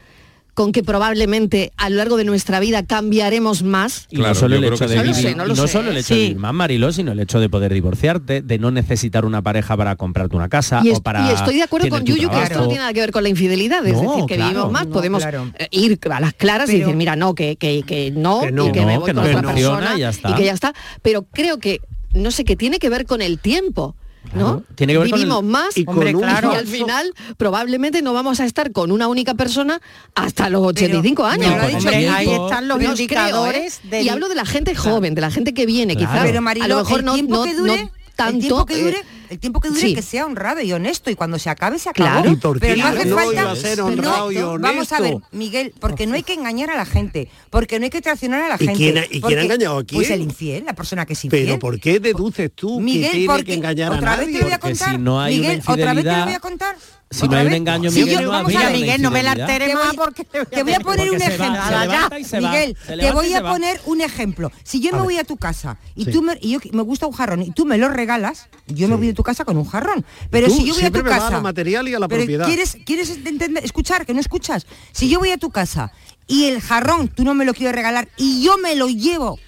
[0.54, 4.06] con que probablemente a lo largo de nuestra vida cambiaremos más.
[4.10, 6.92] Y no solo el hecho de vivir, no, solo el hecho de vivir más Mariló,
[6.92, 10.82] sino el hecho de poder divorciarte, de no necesitar una pareja para comprarte una casa
[10.82, 13.12] o para Y estoy de acuerdo con Yuyu que esto no tiene nada que ver
[13.12, 16.78] con la infidelidad, es decir, que vivimos más, podemos eh, ir a las claras y
[16.78, 20.00] decir, mira, no, que, que, que no, y que me voy con otra persona y,
[20.00, 20.30] ya está.
[20.30, 21.80] y que ya está, pero creo que
[22.12, 23.96] no sé, que tiene que ver con el tiempo.
[24.34, 24.62] ¿No?
[24.74, 29.08] Tiene que ver Vivimos más y, al final probablemente no vamos a estar con una
[29.08, 29.80] única persona
[30.14, 31.54] hasta los 85 años.
[31.62, 33.80] ahí están los indicadores.
[33.90, 34.02] ¿eh?
[34.02, 36.20] Y hablo de la gente joven, de la gente que viene, quizás.
[36.20, 38.66] a lo mejor no, no, tanto.
[38.66, 41.78] que dure, el tiempo que dure que sea honrado y honesto y cuando se acabe
[41.78, 42.22] se acabó.
[42.60, 44.58] pero no hace falta ser honrado y honesto.
[44.60, 47.90] Vamos a ver, Miguel, porque no hay que engañar a la gente, porque no hay
[47.90, 49.08] que traicionar a la gente.
[49.10, 49.94] ¿Y quién, ha engañado aquí?
[49.94, 51.46] Pues el infiel, la persona que es infiel.
[51.46, 54.26] Pero ¿por qué deduces tú Miguel, que tiene que engañar a nadie?
[54.26, 56.40] Vez te voy a contar, si no hay Miguel, otra vez te lo voy a
[56.40, 56.76] contar
[57.12, 60.62] si no hay un engaño, Miguel, no Miguel, no me la alteres más porque te
[60.62, 62.40] voy a poner un ejemplo.
[62.40, 64.50] Miguel, te voy a poner un ejemplo.
[64.62, 67.12] Si yo me voy a tu casa y tú me, y yo me gusta un
[67.12, 70.04] jarrón y tú me lo regalas, yo me voy a tu casa con un jarrón.
[70.30, 72.46] Pero si yo voy a tu casa, material y a la propiedad.
[72.46, 74.66] ¿Quieres, quieres entender, escuchar que no escuchas?
[74.92, 75.92] Si yo voy a tu casa
[76.26, 79.38] y el jarrón tú no me lo quieres regalar y yo me lo llevo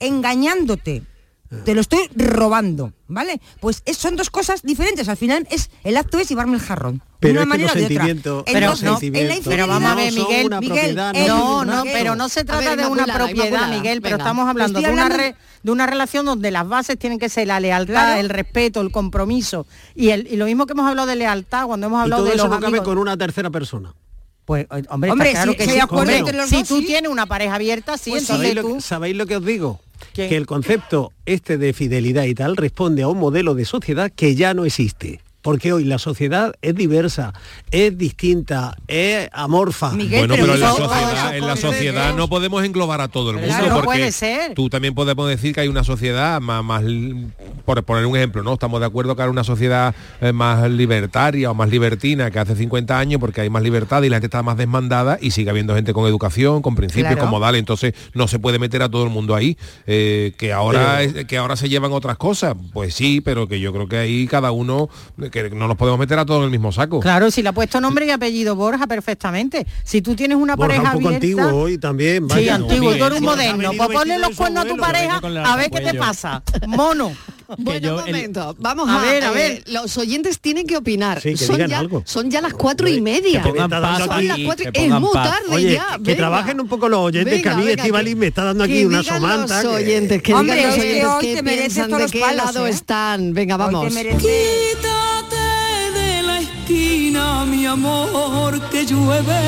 [0.00, 1.02] engañándote
[1.64, 3.40] te lo estoy robando, ¿vale?
[3.60, 5.08] Pues son dos cosas diferentes.
[5.08, 7.02] Al final es el acto es llevarme el jarrón.
[7.20, 8.06] Pero una manera de otra.
[8.44, 8.98] Pero, no,
[9.44, 10.94] pero vamos a ver, Miguel, Miguel,
[11.26, 15.08] no, no, pero no se trata de una propiedad, Miguel, pero estamos hablando de una
[15.62, 19.66] de una relación donde las bases tienen que ser la lealtad, el respeto, el compromiso
[19.94, 22.30] y, el, y lo mismo que hemos hablado de lealtad cuando hemos hablado y todo
[22.30, 22.84] de eso los amigos.
[22.84, 23.92] con una tercera persona.
[24.44, 25.78] Pues, hombre, hombre claro que sí,
[26.48, 29.80] si tú tienes una pareja abierta, sí, pues ¿sabéis, lo, ¿sabéis lo que os digo?
[30.12, 34.34] Que el concepto este de fidelidad y tal responde a un modelo de sociedad que
[34.34, 37.32] ya no existe porque hoy la sociedad es diversa,
[37.70, 39.92] es distinta, es amorfa.
[39.94, 44.52] bueno, pero, en la sociedad, no podemos englobar a todo el mundo, porque puede ser.
[44.52, 46.84] tú también podemos decir que hay una sociedad más,
[47.64, 48.52] por poner un ejemplo, ¿no?
[48.52, 52.54] Estamos de acuerdo que hay una sociedad eh, más libertaria o más libertina que hace
[52.54, 55.74] 50 años porque hay más libertad y la gente está más desmandada y sigue habiendo
[55.74, 59.10] gente con educación, con principios, como dale, entonces no se puede meter a todo el
[59.10, 59.56] mundo ahí.
[59.86, 63.88] Eh, que ahora que ahora se llevan otras cosas, pues sí, pero que yo creo
[63.88, 64.90] que ahí cada uno
[65.32, 67.00] que no nos podemos meter a todos en el mismo saco.
[67.00, 69.66] Claro, si le ha puesto nombre y apellido Borja perfectamente.
[69.84, 72.26] Si tú tienes una pareja un poco antiguo hoy también.
[72.28, 73.70] Vaya, sí, antiguo, tú eres un moderno.
[73.76, 76.42] Pues ponle los cuernos a tu pareja a ver qué te pasa.
[76.66, 77.12] Mono.
[77.56, 78.54] Bueno, un momento.
[78.58, 79.52] Vamos a, ver, a ver.
[79.52, 81.22] Eh, los oyentes tienen que opinar.
[81.22, 83.42] son, ya, son ya las cuatro y media.
[83.42, 85.98] son las cuatro, es muy tarde ya.
[86.04, 89.02] Que trabajen un poco los oyentes, que a mí Estivali me está dando aquí una
[89.02, 89.62] somanta.
[89.62, 92.70] Los oyentes, que, Hombre, digan los oyentes que, que de qué lado ¿eh?
[92.70, 93.32] están.
[93.32, 93.94] Venga, vamos
[97.44, 99.42] mi amor, que llueve.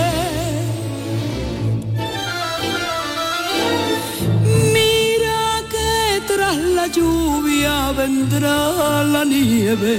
[4.74, 9.98] Mira que tras la lluvia vendrá la nieve.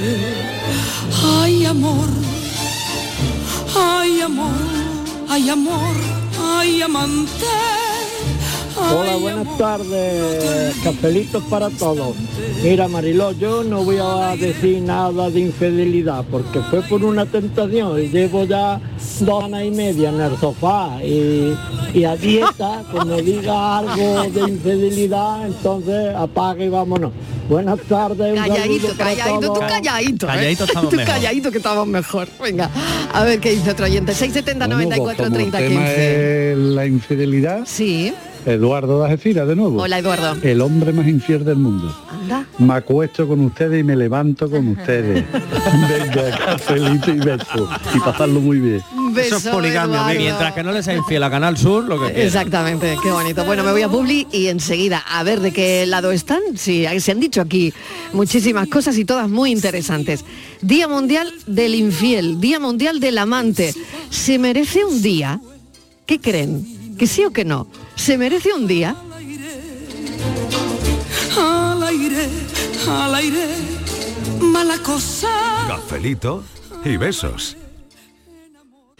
[1.41, 2.09] Ay, amor,
[3.75, 4.61] ay, amor,
[5.29, 5.95] ay, amor,
[6.57, 7.80] ay, amante,
[8.89, 10.75] Hola, buenas tardes.
[10.83, 12.15] Cafelitos para todos.
[12.63, 18.01] Mira, Mariló, yo no voy a decir nada de infidelidad porque fue por una tentación
[18.01, 18.79] y llevo ya
[19.19, 21.53] dos años y media en el sofá y,
[21.93, 27.11] y a dieta, cuando diga algo de infidelidad, entonces apaga y vámonos.
[27.49, 28.31] Buenas tardes.
[28.33, 30.25] un Calladito, calladito, tú calladito.
[30.25, 30.29] ¿eh?
[30.29, 31.13] Calladito estamos Tú mejor.
[31.13, 32.27] calladito que estamos mejor.
[32.41, 32.69] Venga,
[33.13, 34.13] a ver qué dice otro oyente.
[34.13, 36.51] 670 94 30 el tema 15.
[36.51, 37.61] es la infidelidad.
[37.65, 38.13] Sí.
[38.45, 39.81] Eduardo de Algeciras, de nuevo.
[39.81, 40.37] Hola, Eduardo.
[40.41, 41.95] El hombre más infiel del mundo.
[42.11, 42.45] Anda.
[42.57, 45.23] Me acuesto con ustedes y me levanto con ustedes.
[45.89, 47.69] Venga, cafelito y beso.
[47.93, 48.81] Y pasarlo muy bien.
[48.95, 50.05] Un beso, Eduardo.
[50.17, 52.23] Mientras que no le sea infiel a Canal Sur, lo que quiera.
[52.23, 53.43] Exactamente, qué bonito.
[53.45, 56.41] Bueno, me voy a Publi y enseguida a ver de qué lado están.
[56.55, 57.73] Sí, se han dicho aquí
[58.13, 60.25] muchísimas cosas y todas muy interesantes.
[60.61, 63.73] Día Mundial del Infiel, Día Mundial del Amante.
[64.09, 65.39] ¿Se merece un día?
[66.05, 66.95] ¿Qué creen?
[66.97, 67.67] ¿Que sí o que no?
[67.95, 68.95] ¿Se merece un día?
[71.37, 72.27] Al aire,
[72.87, 73.47] al aire,
[74.39, 75.65] mala cosa.
[75.67, 76.43] Cafelito
[76.83, 77.57] y besos.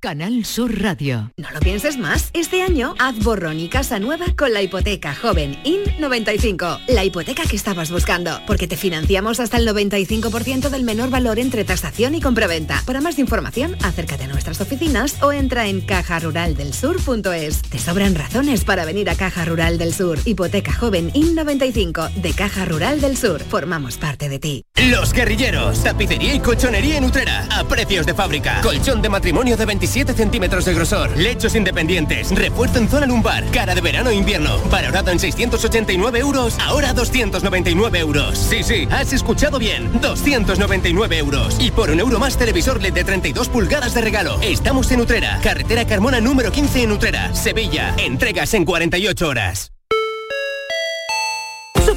[0.00, 1.32] Canal Sur Radio.
[1.36, 2.30] No lo pienses más.
[2.32, 6.82] Este año haz borrón y casa nueva con la hipoteca joven IN95.
[6.86, 8.40] La hipoteca que estabas buscando.
[8.46, 12.80] Porque te financiamos hasta el 95% del menor valor entre tasación y compraventa.
[12.86, 17.62] Para más información, acércate a nuestras oficinas o entra en cajaruraldelsur.es.
[17.62, 20.20] Te sobran razones para venir a Caja Rural del Sur.
[20.24, 23.42] Hipoteca joven IN95 de Caja Rural del Sur.
[23.42, 24.64] Formamos parte de ti.
[24.76, 28.60] Los guerrilleros, tapicería y colchonería en Utrera, a precios de fábrica.
[28.60, 33.74] Colchón de matrimonio de 27 centímetros de grosor, lechos independientes, refuerzo en zona lumbar, cara
[33.74, 38.36] de verano e invierno, valorado en 689 euros, ahora 299 euros.
[38.36, 41.56] Sí, sí, has escuchado bien, 299 euros.
[41.58, 44.38] Y por un euro más televisor LED de 32 pulgadas de regalo.
[44.42, 47.94] Estamos en Utrera, carretera Carmona número 15 en Utrera, Sevilla.
[47.96, 49.77] Entregas en 48 horas.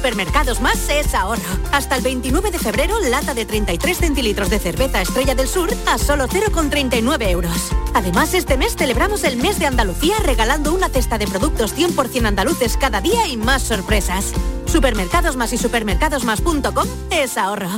[0.02, 1.40] Supermercados Más es ahorro.
[1.70, 5.96] Hasta el 29 de febrero, lata de 33 centilitros de cerveza Estrella del Sur a
[5.96, 7.70] solo 0,39 euros.
[7.94, 12.76] Además, este mes celebramos el mes de Andalucía regalando una cesta de productos 100% andaluces
[12.76, 14.32] cada día y más sorpresas.
[14.66, 17.70] Supermercados Más y supermercadosmás.com es ahorro.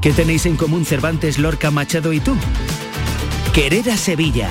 [0.00, 2.36] ¿Qué tenéis en común Cervantes, Lorca, Machado y tú?
[3.52, 4.50] Querer a Sevilla.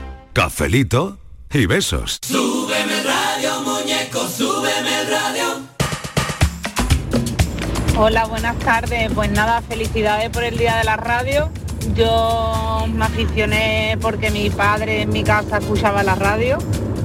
[0.33, 1.17] Cafelito
[1.51, 2.19] y besos.
[2.21, 5.43] Súbeme el radio, muñeco, súbeme el radio.
[7.97, 9.11] Hola, buenas tardes.
[9.13, 11.51] Pues nada, felicidades por el Día de la Radio.
[11.95, 16.59] Yo me aficioné porque mi padre en mi casa escuchaba la radio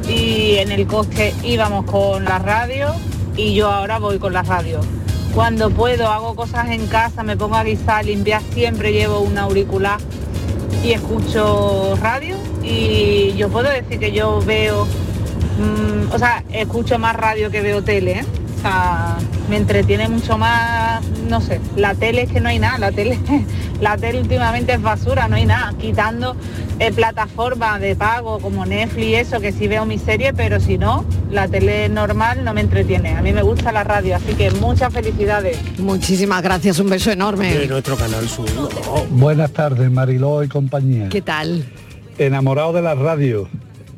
[0.08, 2.94] y en el coche íbamos con la radio
[3.36, 4.78] y yo ahora voy con la radio.
[5.34, 9.98] Cuando puedo hago cosas en casa, me pongo a guisar, limpiar, siempre llevo un auricular
[10.83, 17.16] y escucho radio y yo puedo decir que yo veo, mm, o sea, escucho más
[17.16, 18.24] radio que veo tele, ¿eh?
[18.56, 19.16] O sea,
[19.50, 23.18] me entretiene mucho más, no sé, la tele es que no hay nada, la tele,
[23.80, 26.36] la tele últimamente es basura, no hay nada, quitando
[26.78, 30.78] eh, plataformas de pago como Netflix y eso, que sí veo mi serie, pero si
[30.78, 33.16] no, la tele normal no me entretiene.
[33.16, 35.58] A mí me gusta la radio, así que muchas felicidades.
[35.78, 37.52] Muchísimas gracias, un beso enorme.
[37.54, 38.48] De nuestro canal Sur.
[39.10, 41.08] Buenas tardes, Mariló y compañía.
[41.08, 41.64] ¿Qué tal?
[42.18, 43.48] Enamorado de la radio.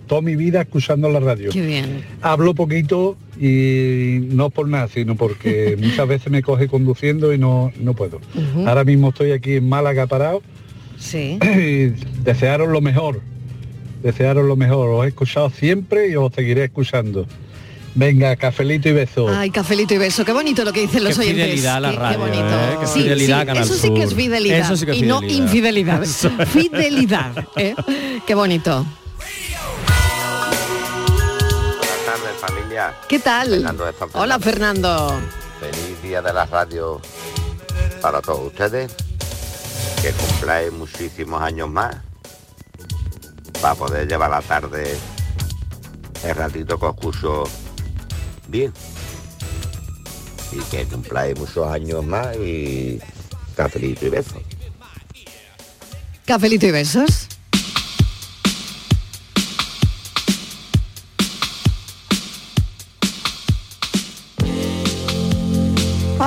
[0.08, 1.50] Toda mi vida escuchando la radio.
[1.50, 2.02] Qué bien.
[2.22, 7.70] Hablo poquito y no por nada, sino porque muchas veces me coge conduciendo y no,
[7.78, 8.20] no puedo.
[8.66, 10.42] Ahora mismo estoy aquí en Málaga parado
[10.98, 11.38] Sí.
[11.42, 11.92] y
[12.24, 13.20] desearos lo mejor.
[14.02, 14.88] Desearos lo mejor.
[14.90, 17.26] Os he escuchado siempre y os seguiré escuchando.
[17.94, 19.28] Venga, cafelito y beso.
[19.28, 20.24] Ay, cafelito y beso.
[20.24, 21.44] Qué bonito lo que dicen los Qué oyentes.
[21.46, 22.46] fidelidad a la Qué- qué radio, bonito.
[22.46, 22.76] ¿eh?
[22.80, 24.58] Qué Sí, fidelidad sí, Canal Eso sí que es fidelidad.
[24.60, 25.42] Eso sí que es y no fidelidad.
[25.44, 26.04] infidelidad.
[26.46, 27.44] Fidelidad.
[27.56, 27.74] ¿eh?
[28.26, 28.86] Qué bonito.
[33.08, 33.50] ¿Qué tal?
[33.50, 34.20] Fernando de San Fernando.
[34.20, 35.20] Hola, Fernando.
[35.58, 37.00] Feliz día de la radio
[38.00, 38.94] para todos ustedes.
[40.00, 41.96] Que cumpláis muchísimos años más.
[43.60, 44.96] Para poder llevar la tarde
[46.22, 47.44] el ratito que os escucho
[48.46, 48.72] bien.
[50.52, 53.00] Y que cumpláis muchos años más y
[53.56, 54.42] cafelito y besos.
[56.24, 57.37] Cafelito y besos.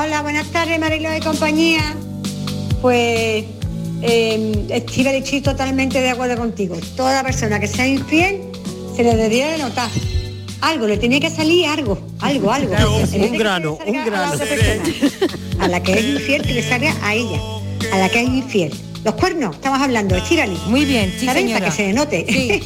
[0.03, 1.95] Hola, buenas tardes, Marilo de compañía.
[2.81, 3.45] Pues
[4.01, 6.75] eh, estoy estoy totalmente de acuerdo contigo.
[6.97, 8.41] Toda persona que sea infiel
[8.95, 9.91] se le debería de notar.
[10.61, 12.73] Algo, le tiene que salir algo, algo, algo.
[13.13, 14.23] Un grano, un grano.
[14.23, 14.83] A, la otra persona,
[15.59, 17.39] a la que es infiel, que le salga a ella,
[17.93, 18.73] a la que es infiel.
[19.03, 20.57] Los cuernos, estamos hablando, Chirali.
[20.65, 21.51] Muy bien, sí, ¿Sabes?
[21.51, 22.61] Para que se le note.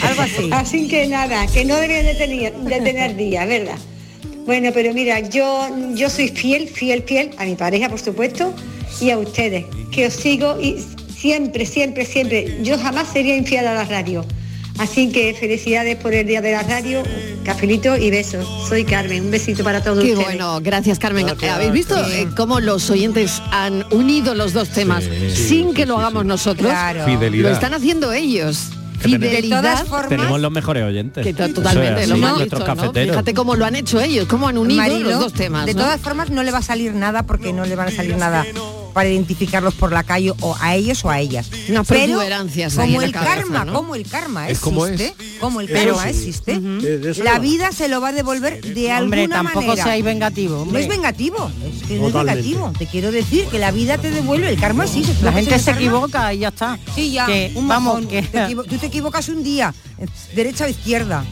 [0.00, 0.48] algo así.
[0.50, 3.78] Así que nada, que no debería de tener, de tener día, ¿verdad?
[4.44, 8.52] Bueno, pero mira, yo, yo soy fiel, fiel, fiel a mi pareja, por supuesto,
[9.00, 10.84] y a ustedes, que os sigo y
[11.16, 12.58] siempre, siempre, siempre.
[12.62, 14.24] Yo jamás sería infiel a la radio.
[14.78, 17.02] Así que felicidades por el Día de la Radio,
[17.44, 18.46] cafelito y besos.
[18.68, 20.24] Soy Carmen, un besito para todos Qué ustedes.
[20.26, 21.26] bueno, gracias Carmen.
[21.28, 26.24] ¿Habéis visto eh, cómo los oyentes han unido los dos temas sin que lo hagamos
[26.24, 26.70] nosotros?
[26.70, 27.04] Claro.
[27.04, 27.50] Fidelidad.
[27.50, 28.70] Lo están haciendo ellos.
[29.02, 30.08] Que tenemos- Fidelidad.
[30.08, 31.24] Tenemos los mejores oyentes.
[31.24, 32.06] Que to- totalmente,
[32.64, 33.10] cafeteros.
[33.16, 35.66] Fíjate cómo lo han hecho ellos, cómo han unido Marilo, los dos temas.
[35.66, 35.82] De ¿no?
[35.82, 38.44] todas formas no le va a salir nada porque no le van a salir nada
[38.92, 41.50] para identificarlos por la calle o a ellos o a ellas.
[41.68, 43.72] Unas Pero como el cabeza, karma, ¿no?
[43.72, 45.38] como el karma Es como existe, es.
[45.40, 46.18] como el Pero karma sí.
[46.18, 46.60] existe,
[47.24, 47.40] la no.
[47.40, 49.84] vida se lo va a devolver de Hombre, alguna tampoco manera.
[49.84, 52.72] seáis vengativo, No es vengativo, es que no es vengativo.
[52.78, 55.14] Te quiero decir que la vida te devuelve, el karma existe.
[55.14, 55.80] ¿tú La no gente se karma?
[55.80, 56.78] equivoca y ya está.
[56.94, 57.26] Sí, ya.
[57.26, 61.24] Que, un vamos, que- Te tú te equivocas un día, eh, derecha o izquierda,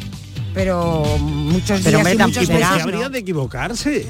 [0.54, 2.82] pero muchos Pero días hombre, y muchas veces no.
[2.82, 4.06] habría de equivocarse.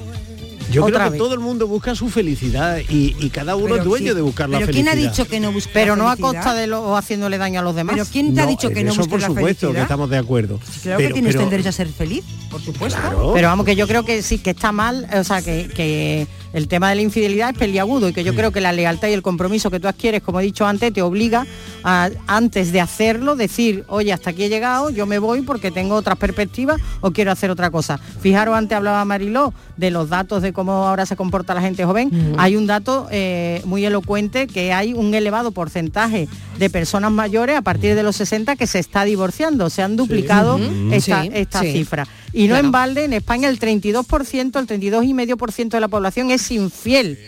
[0.71, 1.19] Yo Otra creo que vez.
[1.19, 4.15] todo el mundo busca su felicidad y, y cada uno Pero es dueño sí.
[4.17, 4.93] de buscar la Pero felicidad.
[4.93, 6.43] ¿quién ha dicho que no busca Pero la no a felicidad?
[6.43, 7.95] costa de lo, o haciéndole daño a los demás.
[7.95, 9.83] Pero ¿quién te ha dicho que no eso busques por la supuesto que felicidad?
[9.83, 10.61] estamos de acuerdo.
[10.83, 13.33] Claro Pero- que tienes pero- el derecho a ser feliz, por supuesto.
[13.35, 16.69] Pero vamos, que yo creo que sí, que está mal, o sea, que, que el
[16.69, 19.23] tema de la infidelidad es peliagudo y que yo creo que la lealtad y el
[19.23, 21.47] compromiso que tú adquieres, como he dicho antes, te obliga
[21.85, 25.95] a, antes de hacerlo, decir, oye, hasta aquí he llegado, yo me voy porque tengo
[25.95, 27.99] otras perspectivas o quiero hacer otra cosa.
[27.99, 32.35] Fijaros, antes hablaba Mariló de los datos de cómo ahora se comporta la gente joven.
[32.39, 37.63] Hay un dato eh, muy elocuente que hay un elevado porcentaje de personas mayores a
[37.63, 39.71] partir de los 60 que se está divorciando.
[39.71, 40.59] Se han duplicado
[40.93, 41.73] esta, Sí, esta sí.
[41.73, 42.07] cifra.
[42.33, 42.67] Y no Claro.
[42.67, 47.19] en balde, en España el 32%, el 32,5% de la población es infiel.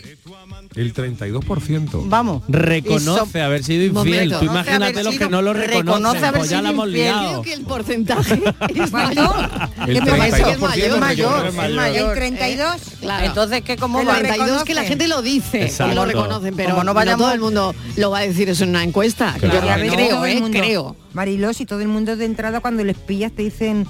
[0.75, 2.03] El 32%.
[2.07, 2.43] Vamos.
[2.47, 3.93] Reconoce haber sido infiel.
[4.29, 4.39] Momento.
[4.39, 6.23] Tú Reconoce imagínate los que no lo reconoce reconocen.
[6.25, 7.03] haber Pues ya la hemos infiel.
[7.05, 7.29] liado.
[7.29, 8.41] Creo que el porcentaje
[8.75, 9.49] es mayor.
[9.87, 10.43] El ¿Qué me parece?
[10.43, 11.45] 32% Es mayor, es mayor, mayor.
[11.47, 12.09] es mayor.
[12.09, 12.81] El 32.
[13.01, 13.25] Claro.
[13.25, 14.17] Entonces, ¿qué cómo el va?
[14.17, 15.89] 32 que la gente lo dice, Exacto.
[15.91, 18.49] que lo reconocen, pero Como no no, vayamos- todo el mundo lo va a decir
[18.49, 19.35] eso en una encuesta.
[19.39, 19.77] Claro.
[19.77, 20.95] Yo Y creo, todo el eh, creo.
[21.13, 23.85] Mariló, si todo el mundo de entrada cuando les pillas te dicen,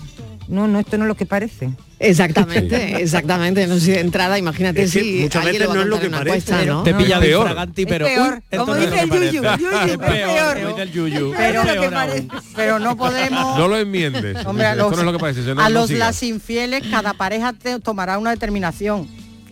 [0.47, 1.69] no, no, esto no es lo que parece.
[1.99, 3.65] Exactamente, exactamente.
[3.67, 6.09] No sé, de entrada, imagínate Es que si muchas veces no a es lo que
[6.09, 6.51] parece.
[6.51, 6.83] encuesta, ¿no?
[6.83, 7.41] Te No, pilla es de peor.
[7.47, 8.41] infraganti, pero peor.
[8.51, 10.55] uy, Como no es lo dice que el yuyu, yuyu, Es es peor, peor.
[10.57, 11.33] como dice el yuyu.
[11.37, 12.23] Pero, Es
[12.55, 13.57] pero no podemos...
[13.57, 14.45] No lo enmiendes.
[14.45, 15.41] Hombre, a Esto los, no es lo que parece.
[15.43, 19.07] si no, a no los las infieles, cada pareja te- tomará una determinación.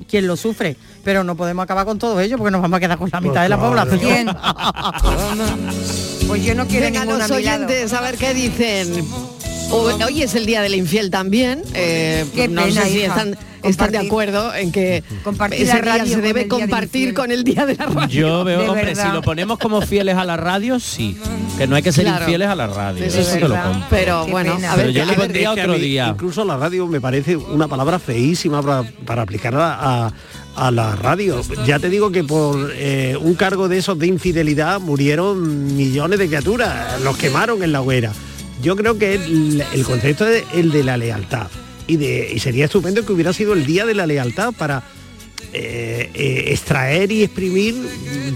[0.10, 0.76] Quien lo sufre,
[1.06, 3.44] pero no podemos acabar con todo ello porque nos vamos a quedar con la mitad
[3.44, 3.70] de la claro.
[3.70, 4.00] población.
[4.00, 4.28] ¿Quién?
[6.28, 9.06] Pues yo no quiero Venga, ninguna los a oyentes, a ver qué dicen.
[9.72, 11.62] Hoy es el día del infiel también.
[11.74, 15.04] Eh, no sé si están, están de acuerdo en que
[15.52, 18.08] ese día se debe compartir con el día de la radio.
[18.08, 21.18] Yo veo, hombre, si lo ponemos como fieles a la radio, sí.
[21.58, 23.06] Que no hay que ser infieles a la radio.
[23.90, 26.10] pero bueno, a ver, yo le pondría otro día.
[26.10, 30.14] Incluso la radio me parece una palabra feísima para, para aplicarla a
[30.56, 31.42] a la radio.
[31.66, 36.28] Ya te digo que por eh, un cargo de esos de infidelidad murieron millones de
[36.28, 38.12] criaturas, los quemaron en la hoguera.
[38.62, 41.48] Yo creo que el, concepto es el de la lealtad.
[41.88, 44.84] Y, de, y sería estupendo que hubiera sido el día de la lealtad para
[45.54, 47.76] eh, eh, extraer y exprimir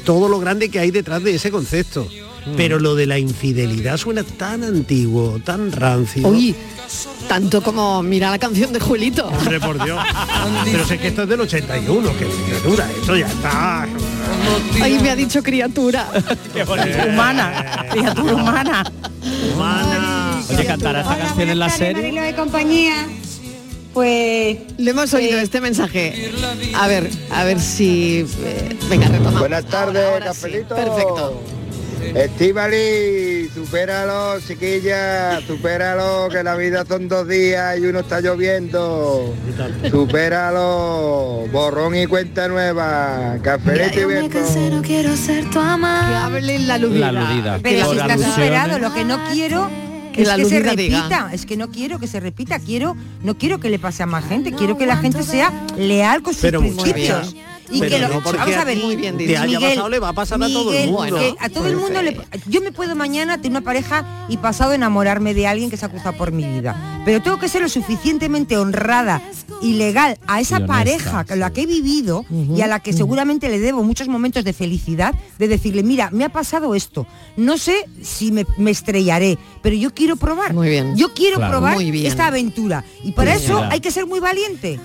[0.04, 2.08] todo lo grande que hay detrás de ese concepto.
[2.46, 2.56] Mm.
[2.58, 6.28] Pero lo de la infidelidad suena tan antiguo, tan rancio.
[6.28, 6.56] Uy,
[7.28, 9.28] tanto como mira la canción de Julito.
[9.28, 10.00] Hombre, por Dios.
[10.66, 13.88] Pero sé que esto es del 81, que criatura, eso ya está.
[14.82, 16.08] Ahí me ha dicho criatura.
[17.08, 18.92] humana, criatura humana.
[19.54, 20.15] Humana.
[20.50, 22.22] Oye, cantará esta canción en la serie.
[22.22, 23.08] de compañía.
[23.94, 26.32] Pues le hemos oído este mensaje.
[26.76, 29.40] A ver, a ver si eh, venga retomamos.
[29.40, 30.76] Buenas tardes, Cafelito.
[30.76, 31.42] Perfecto.
[32.14, 39.34] Estivali, supéralo, chiquilla, supéralo, que la vida son dos días y uno está lloviendo.
[39.90, 44.40] Supéralo, borrón y cuenta nueva, cafelito y viento.
[44.72, 46.06] no quiero ser tu ama.
[46.10, 46.94] Que hable la luz.
[47.64, 49.70] Pero si está superado, lo que no quiero
[50.16, 53.70] es que se repita, es que no quiero que se repita, quiero, no quiero que
[53.70, 57.36] le pase a más gente, quiero que la gente sea leal con sus principios
[57.70, 60.42] y que lo, vamos a ver muy bien te haya pasado le va a pasar
[60.42, 61.20] a todo el mundo.
[61.40, 65.34] a todo el mundo le, yo me puedo mañana tener una pareja y pasado enamorarme
[65.34, 67.02] de alguien que se ha cruzado por mi vida.
[67.06, 69.22] Pero tengo que ser lo suficientemente honrada
[69.62, 73.50] y legal a esa pareja con la que he vivido y a la que seguramente
[73.50, 77.08] le debo muchos momentos de felicidad de decirle mira me ha pasado esto.
[77.38, 80.54] No sé si me, estrellaré pero yo quiero probar.
[80.54, 80.96] Muy bien.
[80.96, 82.84] Yo quiero probar esta aventura.
[83.04, 84.80] Y para eso hay que ser muy valiente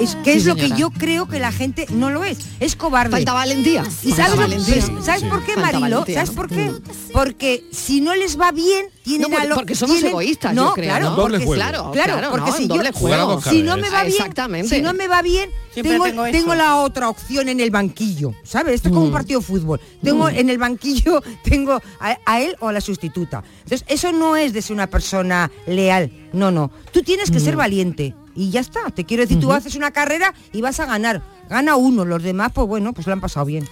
[0.00, 2.38] es que es lo que yo creo que la gente no lo es.
[2.60, 3.12] Es cobarde.
[3.12, 3.84] Falta valentía.
[4.02, 4.64] ¿Y sabes,
[5.02, 6.04] ¿sabes por qué, Marilo?
[6.06, 6.72] ¿Sabes por qué?
[7.12, 11.10] Porque si no les va bien, tienen no, Porque somos egoístas, no, yo creo, claro,
[11.10, 11.16] ¿no?
[11.16, 13.40] Porque, claro, claro, porque si, yo, juego.
[13.40, 14.76] si no me va bien, Exactamente.
[14.76, 18.74] si no me va bien, tengo, tengo, la otra opción en el banquillo, ¿sabes?
[18.74, 19.14] Esto es como un mm.
[19.14, 19.80] partido de fútbol.
[20.02, 20.34] Tengo mm.
[20.36, 23.44] en el banquillo, tengo a, a, él o a la sustituta.
[23.62, 26.10] Entonces, eso no es de ser una persona leal.
[26.32, 26.70] No, no.
[26.92, 27.58] Tú tienes que ser mm.
[27.58, 28.90] valiente y ya está.
[28.90, 31.22] Te quiero decir, tú haces una carrera y vas a ganar.
[31.48, 33.66] Gana uno, los demás, pues bueno, pues lo han pasado bien.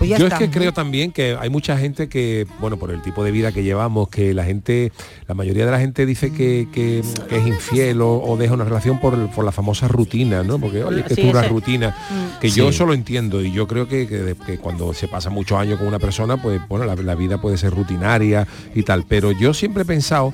[0.00, 3.22] Pues Yo es que creo también que hay mucha gente que, bueno, por el tipo
[3.22, 4.92] de vida que llevamos, que la gente,
[5.28, 9.52] la mayoría de la gente dice que, es infiel o, deja una relación por, la
[9.52, 10.58] famosa rutina, ¿no?
[10.58, 12.40] Porque, oye, que es una rutina, mm.
[12.40, 15.86] que yo eso lo entiendo y yo creo que, cuando se pasa muchos años con
[15.86, 19.86] una persona, pues, bueno, la vida puede ser rutinaria y tal, pero yo siempre he
[19.86, 20.32] pensado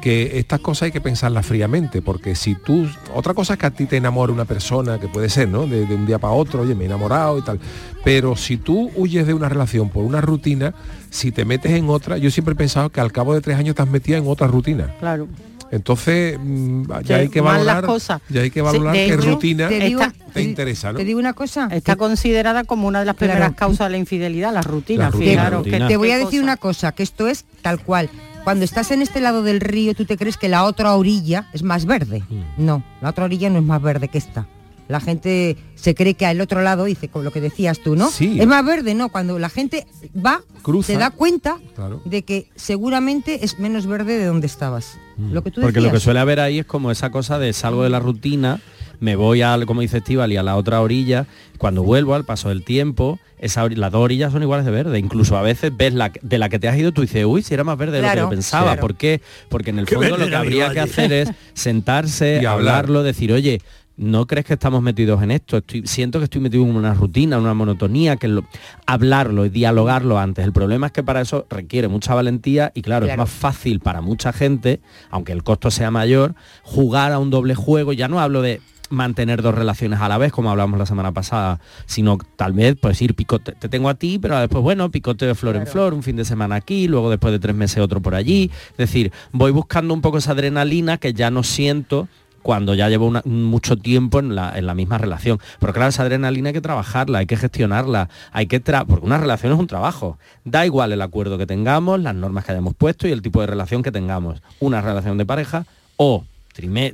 [0.00, 3.70] que estas cosas hay que pensarlas fríamente, porque si tú, otra cosa es que a
[3.70, 5.66] ti te enamora una persona, que puede ser, ¿no?
[5.66, 7.58] De, un día para otro, oye, me he enamorado y tal,
[8.04, 10.74] pero si tú huyes de una relación por una rutina,
[11.10, 13.74] si te metes en otra, yo siempre he pensado que al cabo de tres años
[13.74, 14.94] te has metido en otra rutina.
[15.00, 15.28] Claro.
[15.70, 17.84] Entonces, mm, ya hay que valorar,
[18.28, 20.98] ya hay que valorar qué rutina te, interesa, ¿no?
[20.98, 21.68] Te digo una cosa.
[21.70, 25.10] Está considerada como una de las primeras causas de la infidelidad, la rutina.
[25.10, 28.08] Claro, que te voy a decir una cosa, que esto es tal cual
[28.48, 31.62] cuando estás en este lado del río, tú te crees que la otra orilla es
[31.62, 32.22] más verde.
[32.30, 32.64] Mm.
[32.64, 34.46] No, la otra orilla no es más verde que esta.
[34.88, 38.10] La gente se cree que al otro lado, dice, con lo que decías tú, ¿no?
[38.10, 38.40] Sí.
[38.40, 39.10] Es más verde, ¿no?
[39.10, 39.86] Cuando la gente
[40.16, 40.42] va,
[40.82, 41.58] se da cuenta
[42.04, 44.98] de que seguramente es menos verde de donde estabas.
[45.16, 45.32] Mm.
[45.32, 47.82] Lo que tú Porque lo que suele haber ahí es como esa cosa de salgo
[47.82, 48.60] de la rutina,
[49.00, 51.26] me voy al, como dice Estival, y a la otra orilla,
[51.58, 54.98] cuando vuelvo al paso del tiempo, esa, las dos orillas son iguales de verde.
[54.98, 57.54] Incluso a veces ves la de la que te has ido, tú dices, uy, si
[57.54, 58.76] era más verde de lo que yo pensaba.
[58.76, 59.20] ¿Por qué?
[59.48, 63.60] Porque en el fondo lo que habría que hacer es sentarse, y hablarlo, decir, oye,
[63.98, 65.58] ¿no crees que estamos metidos en esto?
[65.58, 68.44] Estoy, siento que estoy metido en una rutina, en una monotonía, que lo,
[68.86, 70.44] hablarlo y dialogarlo antes.
[70.44, 74.00] El problema es que para eso requiere mucha valentía y claro, es más fácil para
[74.00, 74.80] mucha gente,
[75.10, 77.92] aunque el costo sea mayor, jugar a un doble juego.
[77.92, 81.60] Ya no hablo de mantener dos relaciones a la vez, como hablamos la semana pasada,
[81.86, 85.34] sino tal vez pues ir picote, te tengo a ti, pero después, bueno, picote de
[85.34, 88.14] flor en flor, un fin de semana aquí, luego después de tres meses otro por
[88.14, 88.50] allí.
[88.70, 92.08] Es decir, voy buscando un poco esa adrenalina que ya no siento
[92.48, 95.38] cuando ya llevo mucho tiempo en la, en la, misma relación.
[95.60, 99.52] Pero claro, esa adrenalina hay que trabajarla, hay que gestionarla, hay que porque una relación
[99.52, 100.16] es un trabajo.
[100.46, 103.48] Da igual el acuerdo que tengamos, las normas que hayamos puesto y el tipo de
[103.48, 104.40] relación que tengamos.
[104.60, 105.66] Una relación de pareja
[105.98, 106.24] o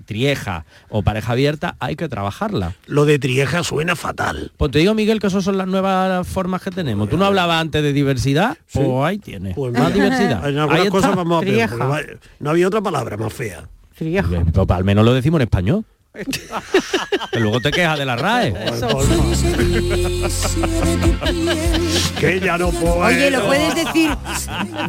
[0.04, 2.74] trieja o pareja abierta, hay que trabajarla.
[2.86, 4.50] Lo de trieja suena fatal.
[4.56, 7.08] Pues te digo, Miguel, que esas son las nuevas formas que tenemos.
[7.08, 9.54] Tú no hablabas antes de diversidad, pues ahí tienes.
[9.54, 10.48] Pues más diversidad.
[10.48, 11.22] En algunas Ahí cosas está.
[11.22, 12.00] vamos a va-
[12.40, 13.68] no había otra palabra más fea.
[13.96, 15.84] Pues, al menos lo decimos en español.
[17.32, 18.52] que luego te quejas de la RAE.
[22.18, 22.96] que ya no puedo.
[22.96, 24.10] Oye, lo puedes decir,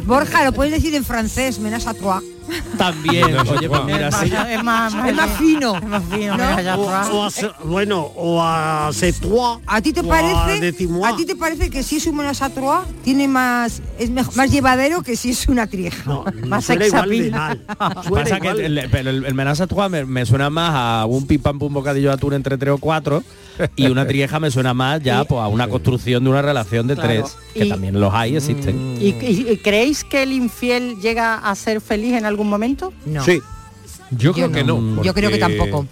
[0.04, 2.20] Borja, lo puedes decir en francés, menas a toi.
[2.78, 4.32] También, oye, pues mira, sí.
[4.50, 5.76] Es más, es más fino.
[5.76, 6.44] Es más fino, ¿no?
[6.44, 7.30] a O- o a
[7.64, 8.90] bueno, o a
[9.20, 9.58] toi.
[9.66, 10.60] ¿A ti te a parece?
[10.60, 11.12] decimois.
[11.12, 14.50] ¿A ti te parece que si es un menas a trois tiene más es más
[14.50, 16.22] llevadero que si es una trieja?
[16.46, 17.30] más sexapil.
[18.10, 19.34] Pasa que el, pero el, el
[19.90, 22.78] me, me suena más a un pim pam pum bocadillo de atún entre tres o
[22.78, 23.22] cuatro
[23.76, 26.94] y una trieja me suena más ya pues, a una construcción de una relación de
[26.94, 27.08] Claro.
[27.08, 28.96] tres, que Y- también los hay, existen.
[29.00, 32.92] ¿Y, y- y creéis que el infiel llega a ser feliz en algún momento?
[33.04, 33.24] No.
[33.24, 33.40] Sí.
[34.10, 35.02] Yo creo que no.
[35.02, 35.86] Yo creo que tampoco.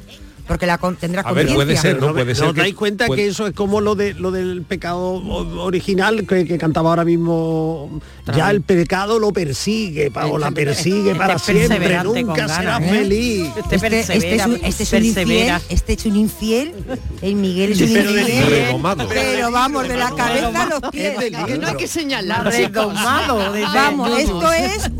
[0.46, 2.12] Porque la con- tendrá A ver, puede ser, ¿no?
[2.12, 4.62] Puede ser ¿Os que- dais cuenta puede- que eso es como lo de lo del
[4.62, 5.14] pecado
[5.62, 8.00] original que, que cantaba ahora mismo?
[8.34, 12.90] Ya el pecado lo persigue, o la persigue Este para siempre, nunca será ganas, ¿eh?
[12.90, 13.48] feliz.
[13.70, 16.74] Este, este es un, este es un infiel, este es un infiel,
[17.22, 19.08] el Miguel es un Pero de infiel, redomado.
[19.08, 21.14] pero vamos, de la cabeza a los pies.
[21.46, 22.44] Que no hay que señalar.
[22.44, 23.52] Redomado, chicos.
[23.54, 24.90] de- Vamos, esto es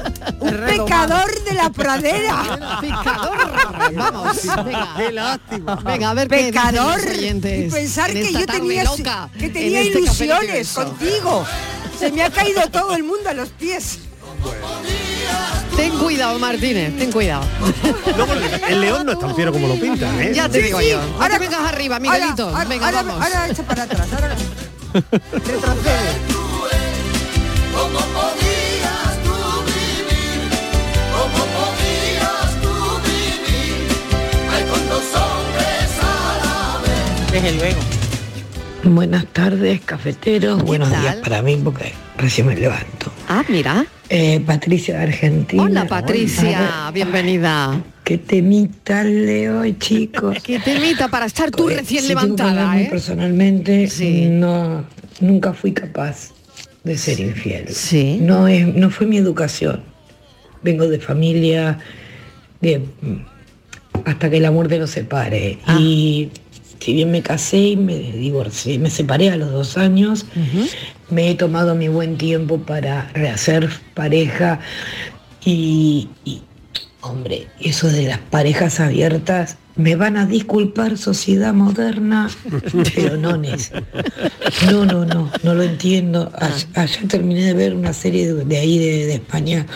[0.40, 2.78] un pecador de la pradera.
[2.80, 3.38] Pecador.
[3.95, 5.34] Vamos, venga.
[5.51, 5.57] Qué.
[5.85, 6.99] Venga, a ver qué Pecador.
[7.01, 11.47] oyentes Y pensar en que yo tenía, loca, que en tenía este ilusiones contigo.
[11.99, 13.99] Se me ha caído todo el mundo a los pies.
[15.76, 17.45] Ten cuidado, Martínez, ten cuidado.
[18.16, 18.32] Luego,
[18.68, 20.32] el león no es tan fiero como lo pintan, ¿eh?
[20.35, 20.91] Ya te Sí, digo sí.
[20.91, 21.01] yo.
[21.20, 22.49] Ahora vengas arriba, Ahora, Miguelito.
[22.49, 23.22] ahora, Venga, ahora, vamos.
[23.24, 24.09] ahora echa para atrás.
[24.12, 24.37] Ahora
[25.32, 26.34] retrocede.
[37.35, 37.80] Desde luego.
[38.85, 40.62] Buenas tardes, cafeteros.
[40.62, 41.01] Buenos tal?
[41.03, 43.11] días para mí porque recién me levanto.
[43.28, 43.85] Ah, mira.
[44.09, 45.64] Eh, Patricia de Argentina.
[45.64, 46.93] Hola, Patricia.
[46.95, 47.82] Bienvenida.
[48.05, 50.37] Qué temita hoy, chicos.
[50.45, 52.87] Qué temita para estar tú Pues, recién si levantada, ¿eh?
[52.89, 53.89] Personalmente,
[54.30, 54.85] no,
[55.18, 56.30] nunca fui capaz
[56.85, 57.66] de ser infiel.
[57.68, 58.18] Sí.
[58.20, 59.82] No, es, no fue mi educación.
[60.62, 61.80] Vengo de familia
[62.61, 62.80] de
[64.05, 65.59] hasta que la muerte nos separe.
[65.66, 65.76] Ah.
[65.80, 66.30] Y
[66.85, 70.26] si bien me casé y me divorcié, me separé a los dos años,
[71.09, 74.61] me he tomado mi buen tiempo para rehacer pareja
[75.47, 76.43] y, y,
[77.01, 82.28] hombre, eso de las parejas abiertas, me van a disculpar sociedad moderna,
[82.95, 83.37] pero no.
[84.70, 86.30] No, no, no, no lo entiendo.
[86.39, 89.66] Ay- Ayer terminé de ver una serie de, de ahí de, de España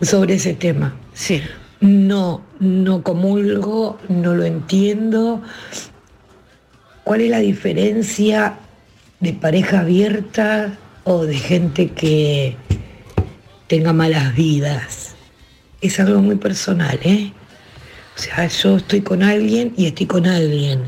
[0.00, 0.96] sobre ese tema.
[1.14, 1.40] Sí.
[1.80, 5.42] No, no comulgo, no lo entiendo.
[7.08, 8.58] ¿Cuál es la diferencia
[9.20, 12.54] de pareja abierta o de gente que
[13.66, 15.14] tenga malas vidas?
[15.80, 17.32] Es algo muy personal, ¿eh?
[18.14, 20.82] O sea, yo estoy con alguien y estoy con alguien.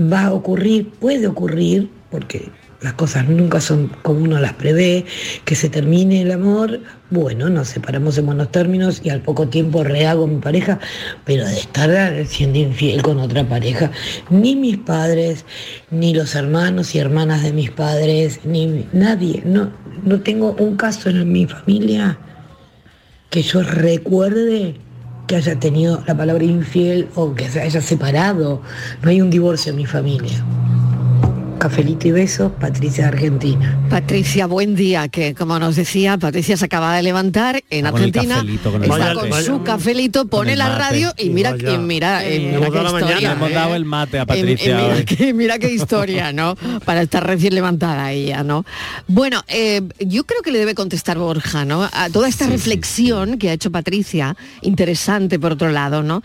[0.00, 2.48] Va a ocurrir, puede ocurrir, porque
[2.84, 5.06] las cosas nunca son como uno las prevé,
[5.46, 6.80] que se termine el amor,
[7.10, 10.78] bueno, nos separamos en buenos términos y al poco tiempo rehago mi pareja,
[11.24, 13.90] pero de estar siendo infiel con otra pareja,
[14.28, 15.46] ni mis padres,
[15.90, 19.70] ni los hermanos y hermanas de mis padres, ni nadie, no,
[20.04, 22.18] no tengo un caso en mi familia
[23.30, 24.76] que yo recuerde
[25.26, 28.60] que haya tenido la palabra infiel o que se haya separado.
[29.02, 30.44] No hay un divorcio en mi familia.
[31.58, 33.78] Cafelito y besos, Patricia de Argentina.
[33.88, 38.34] Patricia, buen día, que como nos decía, Patricia se acaba de levantar en el Argentina,
[38.36, 39.28] cafelito, con el está mate.
[39.30, 42.76] con su cafelito, pone la radio y mira, y mira, Eh, y mira hemos qué
[42.76, 43.32] dado la historia.
[43.32, 43.54] hemos ¿eh?
[43.54, 45.04] dado el mate a Patricia mira, hoy.
[45.04, 46.54] qué, mira qué historia, ¿no?
[46.84, 48.66] Para estar recién levantada ella, ¿no?
[49.06, 51.88] Bueno, eh, yo creo que le debe contestar Borja, ¿no?
[51.92, 56.22] A toda esta reflexión que ha hecho Patricia, interesante por otro lado, ¿no?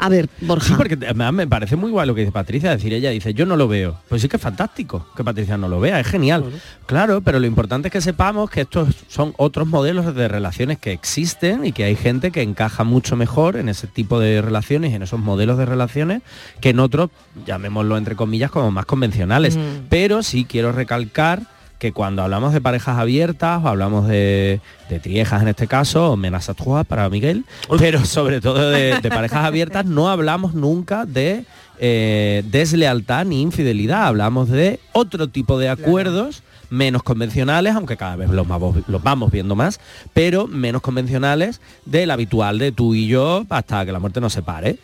[0.00, 0.66] A ver, Borja.
[0.66, 3.54] Sí, porque me parece muy guay lo que dice Patricia, decir, ella dice, yo no
[3.54, 3.98] lo veo.
[4.08, 6.44] Pues sí que es fantástico que Patricia no lo vea, es genial.
[6.86, 10.92] Claro, pero lo importante es que sepamos que estos son otros modelos de relaciones que
[10.92, 15.02] existen y que hay gente que encaja mucho mejor en ese tipo de relaciones, en
[15.02, 16.22] esos modelos de relaciones,
[16.62, 17.10] que en otros,
[17.44, 19.58] llamémoslo entre comillas, como más convencionales.
[19.58, 19.88] Mm.
[19.90, 21.42] Pero sí quiero recalcar
[21.80, 24.60] que cuando hablamos de parejas abiertas o hablamos de,
[24.90, 26.16] de triejas en este caso,
[26.54, 27.44] trois para Miguel,
[27.78, 31.46] pero sobre todo de, de parejas abiertas, no hablamos nunca de
[31.78, 38.28] eh, deslealtad ni infidelidad, hablamos de otro tipo de acuerdos menos convencionales, aunque cada vez
[38.28, 39.80] los vamos viendo más,
[40.12, 44.78] pero menos convencionales del habitual de tú y yo hasta que la muerte nos separe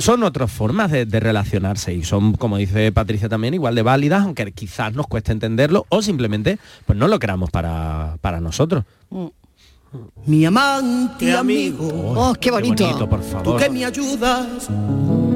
[0.00, 4.50] son otras formas de, relacionarse y son, como dice Patricia también, igual de válidas, aunque
[4.52, 8.84] quizás nos cueste entenderlo o simplemente pues no lo queramos para, para nosotros.
[10.26, 11.88] Mi amante amigo.
[12.16, 13.08] Oh, qué bonito.
[13.08, 13.42] por favor.
[13.42, 14.68] Tú que me ayudas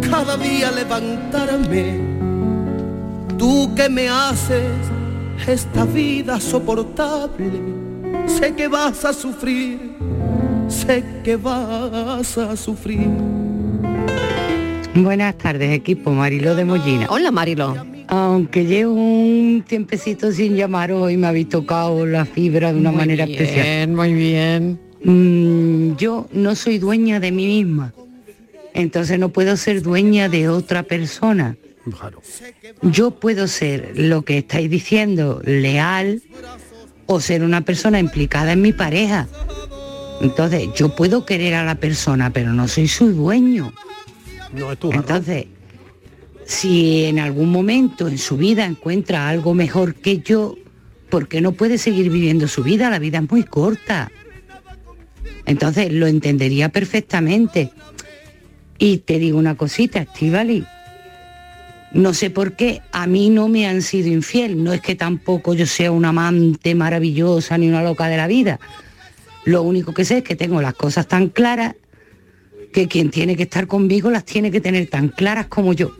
[0.08, 2.14] cada día a levantarme.
[3.36, 4.72] Tú que me haces
[5.46, 7.50] esta vida soportable.
[8.26, 9.96] Sé que vas a sufrir.
[10.68, 13.10] Sé que vas a sufrir
[14.94, 16.12] Buenas tardes, equipo.
[16.12, 17.06] Marilo de Mollina.
[17.10, 17.76] Hola, Marilo.
[18.06, 23.24] Aunque llevo un tiempecito sin llamar hoy, me habéis tocado la fibra de una manera
[23.24, 23.88] especial.
[23.88, 27.92] Muy bien, mm, yo no soy dueña de mí misma.
[28.72, 31.56] Entonces no puedo ser dueña de otra persona.
[32.82, 36.22] Yo puedo ser lo que estáis diciendo, leal,
[37.06, 39.28] o ser una persona implicada en mi pareja.
[40.20, 43.72] Entonces, yo puedo querer a la persona, pero no soy su dueño.
[44.92, 45.46] Entonces,
[46.46, 50.56] si en algún momento en su vida encuentra algo mejor que yo,
[51.10, 52.90] ¿por qué no puede seguir viviendo su vida?
[52.90, 54.10] La vida es muy corta.
[55.46, 57.70] Entonces lo entendería perfectamente.
[58.78, 60.64] Y te digo una cosita, Estivali.
[61.92, 64.62] No sé por qué a mí no me han sido infiel.
[64.62, 68.58] No es que tampoco yo sea una amante maravillosa ni una loca de la vida.
[69.44, 71.76] Lo único que sé es que tengo las cosas tan claras
[72.74, 75.92] que quien tiene que estar conmigo las tiene que tener tan claras como yo.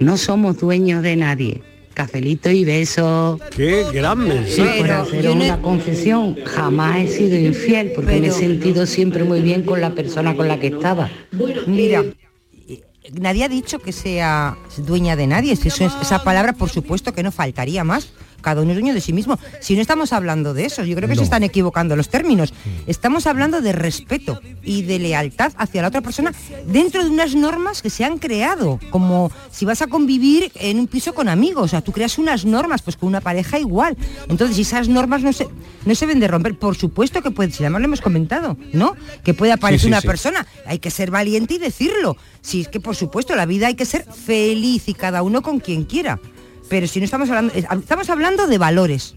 [0.00, 1.62] No somos dueños de nadie.
[1.94, 3.40] Cafelito y besos.
[3.54, 4.80] Qué gran mensaje.
[4.82, 9.62] Pero hacer una confesión, jamás he sido infiel porque me he sentido siempre muy bien
[9.62, 11.08] con la persona con la que estaba.
[11.68, 12.02] Mira,
[13.12, 15.52] nadie ha dicho que sea dueña de nadie.
[15.52, 18.12] esa palabra, por supuesto, que no faltaría más
[18.44, 19.38] cada uno es dueño de sí mismo.
[19.60, 22.52] Si no estamos hablando de eso, yo creo que se están equivocando los términos.
[22.86, 26.32] Estamos hablando de respeto y de lealtad hacia la otra persona
[26.66, 30.86] dentro de unas normas que se han creado, como si vas a convivir en un
[30.86, 33.96] piso con amigos, o sea, tú creas unas normas, pues con una pareja igual.
[34.28, 35.48] Entonces, esas normas no se,
[35.86, 38.94] no se ven de romper, por supuesto que puede, si además lo hemos comentado, ¿no?
[39.24, 42.16] Que puede aparecer una persona, hay que ser valiente y decirlo.
[42.42, 45.60] Si es que por supuesto la vida hay que ser feliz y cada uno con
[45.60, 46.20] quien quiera
[46.68, 49.14] pero si no estamos hablando, eh, estamos hablando de valores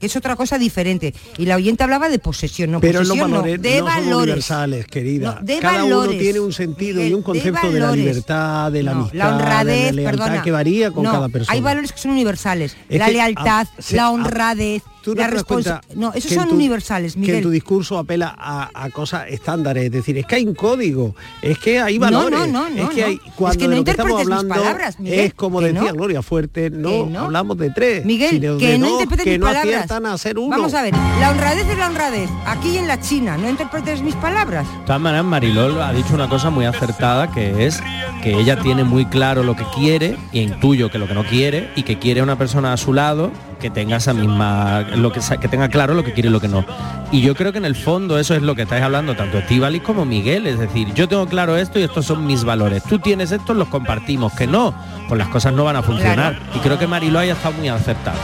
[0.00, 1.14] que es otra cosa diferente.
[1.36, 4.14] Y la oyente hablaba de posesión, no Pero posesión, no, de valores.
[4.14, 5.42] universales, querida.
[5.60, 9.36] Cada uno tiene un sentido y un concepto de, la libertad, de la amistad, la
[9.36, 11.52] honradez, de la lealtad que varía con cada persona.
[11.52, 12.76] Hay valores que son universales.
[12.88, 17.34] la lealtad, la honradez, tú la respuesta no esos son universales Miguel.
[17.34, 19.84] que en tu discurso apela a, cosas estándares.
[19.84, 22.90] Es decir es que hay un código es que hay valores no, no, no, es
[22.90, 25.92] que hay cuando es que no de lo que estamos hablando palabras, es como decía
[25.92, 29.40] Gloria Fuerte no, hablamos de tres Miguel sino que de no dos, interpretes que mis
[29.40, 29.90] no palabras.
[29.90, 30.50] a ser uno.
[30.50, 32.30] Vamos a ver la honradez es la honradez.
[32.46, 34.66] Aquí en la China no interpretes mis palabras.
[34.66, 37.80] De todas maneras Marilol ha dicho una cosa muy acertada que es
[38.22, 41.70] que ella tiene muy claro lo que quiere y intuyo que lo que no quiere
[41.76, 43.30] y que quiere una persona a su lado
[43.60, 46.48] que tenga esa misma lo que, que tenga claro lo que quiere y lo que
[46.48, 46.64] no
[47.12, 49.82] y yo creo que en el fondo eso es lo que estáis hablando tanto Estivalis
[49.82, 53.30] como Miguel es decir yo tengo claro esto y estos son mis valores tú tienes
[53.30, 54.74] esto los compartimos que no
[55.08, 58.18] pues las cosas no van a funcionar y creo que Marilo haya estado muy acertada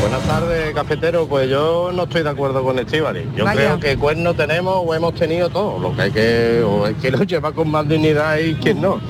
[0.00, 1.26] Buenas tardes, cafetero.
[1.26, 3.28] Pues yo no estoy de acuerdo con Estivali.
[3.34, 5.80] Yo creo que cuerno tenemos o hemos tenido todo.
[5.80, 9.00] Lo que hay que, o es que lo lleva con más dignidad y quien no.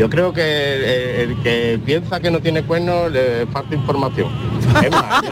[0.00, 4.28] Yo creo que el, que piensa que no tiene cuernos le falta información.
[4.82, 5.22] Es más,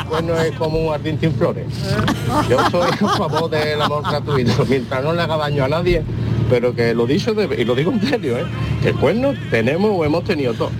[0.00, 1.66] el cuerno es como un jardín sin flores.
[2.48, 6.02] Yo soy a favor del amor gratuito, mientras no le haga daño a nadie,
[6.48, 8.46] pero que lo dicho y lo digo en serio, ¿eh?
[8.82, 10.70] que cuernos tenemos o hemos tenido todo.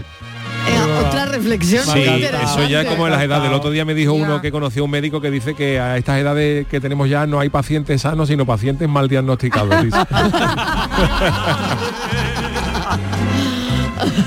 [0.67, 1.85] Eh, otra reflexión.
[1.85, 3.49] Sí, eso ya como en las edades.
[3.49, 6.19] El otro día me dijo uno que conoció un médico que dice que a estas
[6.19, 9.75] edades que tenemos ya no hay pacientes sanos, sino pacientes mal diagnosticados.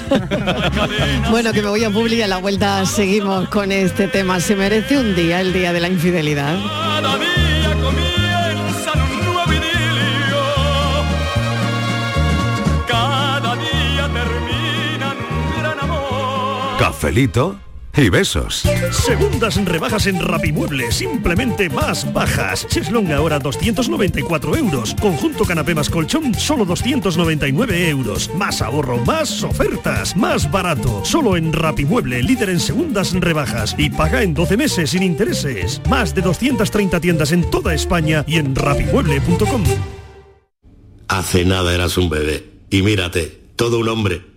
[1.31, 4.39] bueno, que me voy a publicar a la vuelta seguimos con este tema.
[4.39, 6.57] ¿Se merece un día, el día de la infidelidad?
[16.79, 17.57] Cafelito
[17.97, 18.63] y besos.
[18.91, 22.67] Segundas rebajas en Rapimueble, simplemente más bajas.
[22.67, 24.95] Cheslong ahora 294 euros.
[25.01, 28.29] Conjunto canapé más colchón, solo 299 euros.
[28.35, 31.03] Más ahorro, más ofertas, más barato.
[31.03, 33.75] Solo en Rapimueble, líder en segundas rebajas.
[33.77, 35.81] Y paga en 12 meses sin intereses.
[35.89, 39.63] Más de 230 tiendas en toda España y en rapimueble.com.
[41.07, 42.45] Hace nada eras un bebé.
[42.69, 44.36] Y mírate, todo un hombre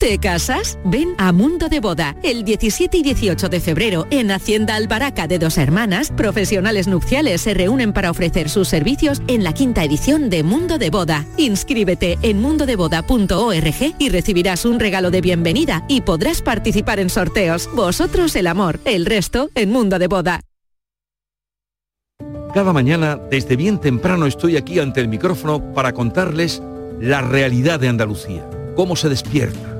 [0.00, 0.78] ¿Te casas?
[0.82, 2.16] Ven a Mundo de Boda.
[2.22, 7.52] El 17 y 18 de febrero en Hacienda Albaraca de Dos Hermanas, profesionales nupciales se
[7.52, 11.26] reúnen para ofrecer sus servicios en la quinta edición de Mundo de Boda.
[11.36, 17.68] Inscríbete en mundodeboda.org y recibirás un regalo de bienvenida y podrás participar en sorteos.
[17.74, 20.40] Vosotros el amor, el resto en Mundo de Boda.
[22.54, 26.62] Cada mañana, desde bien temprano, estoy aquí ante el micrófono para contarles
[26.98, 29.79] la realidad de Andalucía, cómo se despierta,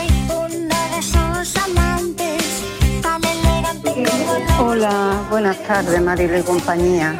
[4.59, 7.19] Hola, buenas tardes, Marilo y compañía.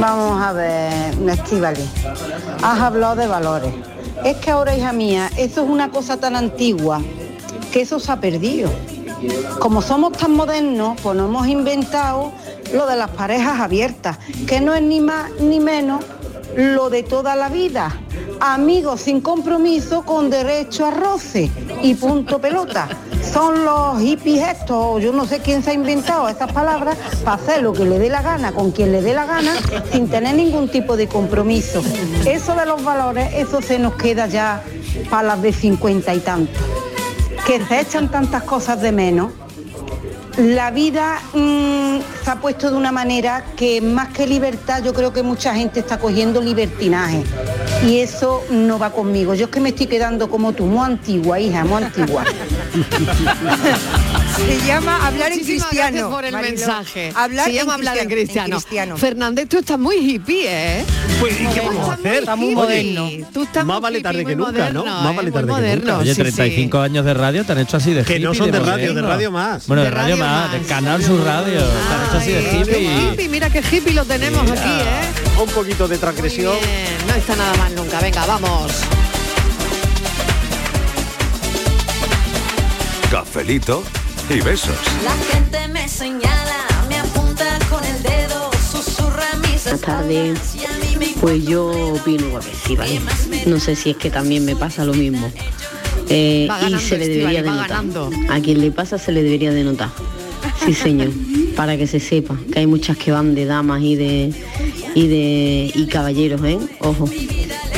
[0.00, 1.88] Vamos a ver, Estivali.
[2.62, 3.74] Has hablado de valores.
[4.24, 7.00] Es que ahora, hija mía, eso es una cosa tan antigua
[7.72, 8.70] que eso se ha perdido.
[9.58, 12.32] Como somos tan modernos, pues nos hemos inventado
[12.72, 16.04] lo de las parejas abiertas, que no es ni más ni menos
[16.56, 18.00] lo de toda la vida.
[18.40, 21.50] Amigos sin compromiso con derecho a roce
[21.82, 22.88] y punto pelota.
[23.22, 27.62] Son los hippies estos, yo no sé quién se ha inventado estas palabras, para hacer
[27.62, 29.54] lo que le dé la gana con quien le dé la gana
[29.92, 31.82] sin tener ningún tipo de compromiso.
[32.26, 34.62] Eso de los valores, eso se nos queda ya
[35.08, 36.62] para las de cincuenta y tantos.
[37.46, 39.32] Que se echan tantas cosas de menos
[40.38, 45.12] la vida mm, se ha puesto de una manera que más que libertad yo creo
[45.12, 47.22] que mucha gente está cogiendo libertinaje
[47.86, 49.34] y eso no va conmigo.
[49.34, 52.24] Yo es que me estoy quedando como tú, muy antigua, hija, muy antigua.
[54.46, 55.70] Se llama hablar en cristiano.
[55.72, 56.56] gracias por el Marilo.
[56.56, 57.12] mensaje.
[57.14, 58.54] Hablar Se llama en hablar en cristiano, cristiano.
[58.56, 58.96] en cristiano.
[58.96, 60.84] Fernández, tú estás muy hippie, ¿eh?
[61.20, 62.14] Pues, ¿y qué vamos a hacer?
[62.16, 63.08] Está muy moderno.
[63.32, 64.84] Tú estás más vale tarde que nunca, ¿no?
[64.84, 65.98] Más vale tarde que nunca.
[65.98, 68.24] Oye, sí, 35 años de radio te han hecho así de Que hippie.
[68.26, 69.66] no son de radio, de radio más.
[69.68, 71.60] Bueno, de, De radio, radio más, de Canal Sur Radio.
[71.60, 73.12] te han hecho así de hippie.
[73.12, 75.40] hippie, mira qué hippie lo tenemos aquí, ¿eh?
[75.42, 76.56] Un poquito de transgresión.
[77.06, 78.00] No está nada mal nunca.
[78.00, 78.72] Venga, vamos.
[83.10, 83.82] Cafelito
[84.30, 84.76] y besos.
[85.04, 90.38] La gente me señala, me apunta con el dedo, susurra mis Buenas tardes.
[91.20, 93.00] Pues yo opino Estíbaliz.
[93.46, 95.30] No sé si es que también me pasa lo mismo.
[96.08, 97.68] Eh, y se le debería Estíbaliz, de va notar.
[97.68, 98.10] ganando.
[98.30, 99.90] A quien le pasa se le debería de notar.
[100.64, 101.10] Sí, señor.
[101.56, 104.32] Para que se sepa que hay muchas que van de damas y de
[104.94, 106.58] y de y caballeros, ¿eh?
[106.80, 107.08] Ojo.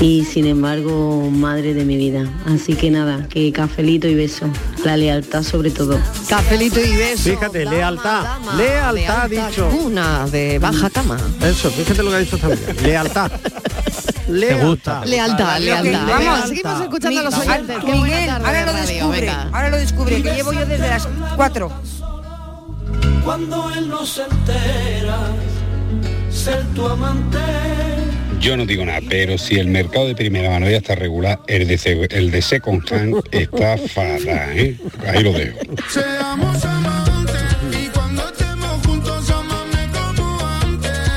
[0.00, 2.28] Y sin embargo, madre de mi vida.
[2.46, 4.46] Así que nada, que cafelito y beso.
[4.84, 5.98] La lealtad sobre todo.
[6.28, 7.30] Cafelito y beso.
[7.30, 8.26] Fíjate, lealtad.
[8.56, 9.68] Lealtad, ha dicho.
[9.68, 11.16] Una de baja cama.
[11.42, 12.72] Eso, fíjate lo que ha dicho esta amiga.
[12.82, 13.32] Lealtad.
[14.28, 15.04] Lealtad.
[15.04, 16.06] Lealtad, lealtad.
[16.06, 17.76] Vamos, Venga, seguimos escuchando a los oyentes.
[17.84, 19.42] Qué Miguel, tarde ahora lo radio, descubre, venga.
[19.52, 21.72] ahora lo descubre, que llevo yo desde las 4.
[23.24, 25.18] Cuando él no se entera,
[26.30, 27.38] ser tu amante
[28.40, 31.66] yo no digo nada, pero si el mercado de primera mano ya está regular, el
[31.66, 34.22] de, el de second hand está fatal,
[34.58, 34.76] ¿eh?
[35.06, 35.58] Ahí lo dejo.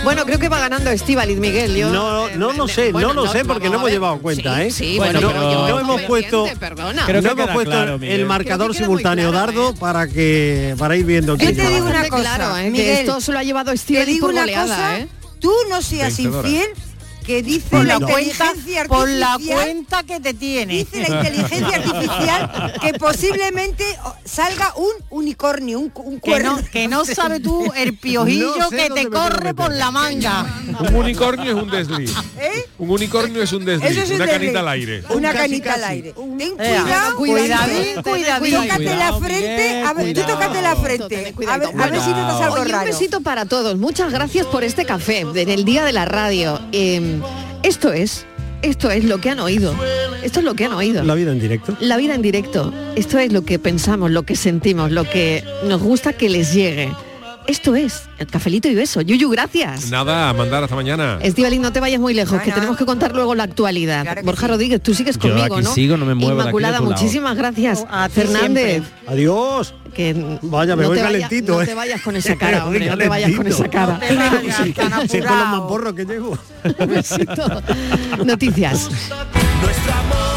[0.03, 1.75] Bueno, creo que va ganando Estíbaliz, Miguel.
[1.75, 3.93] Yo, No, no lo sé, bueno, no lo no, sé porque no hemos ver.
[3.95, 4.71] llevado cuenta, ¿eh?
[4.71, 7.05] sí, Bueno, no, pero yo no hemos puesto, perdona.
[7.05, 11.05] no hemos puesto claro, el marcador Creo que simultáneo claro, dardo para que para ir
[11.05, 12.63] viendo quién te digo una cosa, claro, ¿eh?
[12.65, 15.07] que Miguel, esto se lo ha llevado Estíbaliz por goleada, cosa, ¿eh?
[15.41, 16.47] tú no seas Vencedora.
[16.47, 16.67] infiel,
[17.27, 20.73] que dice Por la la inteligencia cuenta- por la artificial- cuenta que te tiene.
[20.77, 26.57] Dice la inteligencia artificial que posiblemente oh, salga un unicornio, un, un Que cuerno.
[26.57, 30.45] no, que no sabe tú el piojillo No sé que te corre por la manga.
[30.79, 32.13] Un unicornio es un desliz.
[32.39, 32.65] ¿Eh?
[32.79, 33.91] Un unicornio es un desliz.
[33.97, 34.39] Es un una desliz.
[34.41, 35.03] canita al aire.
[35.09, 36.13] Una casi, canita al aire.
[36.13, 38.53] Ten Ea, cuidado, cuidadín, cuidadín.
[38.53, 41.33] Tócate la Cuidado, frente, a ver, tú tócate la frente.
[41.47, 42.85] A ver, a ver si notas algo Oye, un raro.
[42.85, 43.77] besito para todos.
[43.77, 46.59] Muchas gracias por este café en el día de la radio.
[46.71, 47.16] Eh,
[47.63, 48.25] esto es,
[48.61, 49.73] esto es lo que han oído.
[50.23, 51.03] Esto es lo que han oído.
[51.03, 51.77] La vida en directo.
[51.79, 52.73] La vida en directo.
[52.95, 56.91] Esto es lo que pensamos, lo que sentimos, lo que nos gusta que les llegue.
[57.47, 58.99] Esto es el cafelito y beso.
[59.01, 59.89] Yuyu, gracias.
[59.89, 61.17] Nada, a mandar hasta mañana.
[61.21, 64.03] Estivali, no te vayas muy lejos, que tenemos que contar luego la actualidad.
[64.03, 64.51] Claro Borja sí.
[64.51, 65.73] Rodríguez, tú sigues Yo conmigo, aquí ¿no?
[65.73, 67.85] sigo, no me muevo de aquí, de Inmaculada, muchísimas gracias.
[67.89, 69.73] A Fernández, Adiós.
[69.95, 71.65] que Vaya, me no voy te vayas- calentito, no ¿eh?
[71.65, 73.97] te vayas con esa cara, hombre, no te vayas con esa cara.
[73.99, 75.45] te vayas, tan Sí, con los apurado.
[75.57, 76.37] mamporros que llevo.
[76.79, 77.61] Un besito.
[78.25, 78.89] Noticias.
[79.61, 80.36] Nuestro amor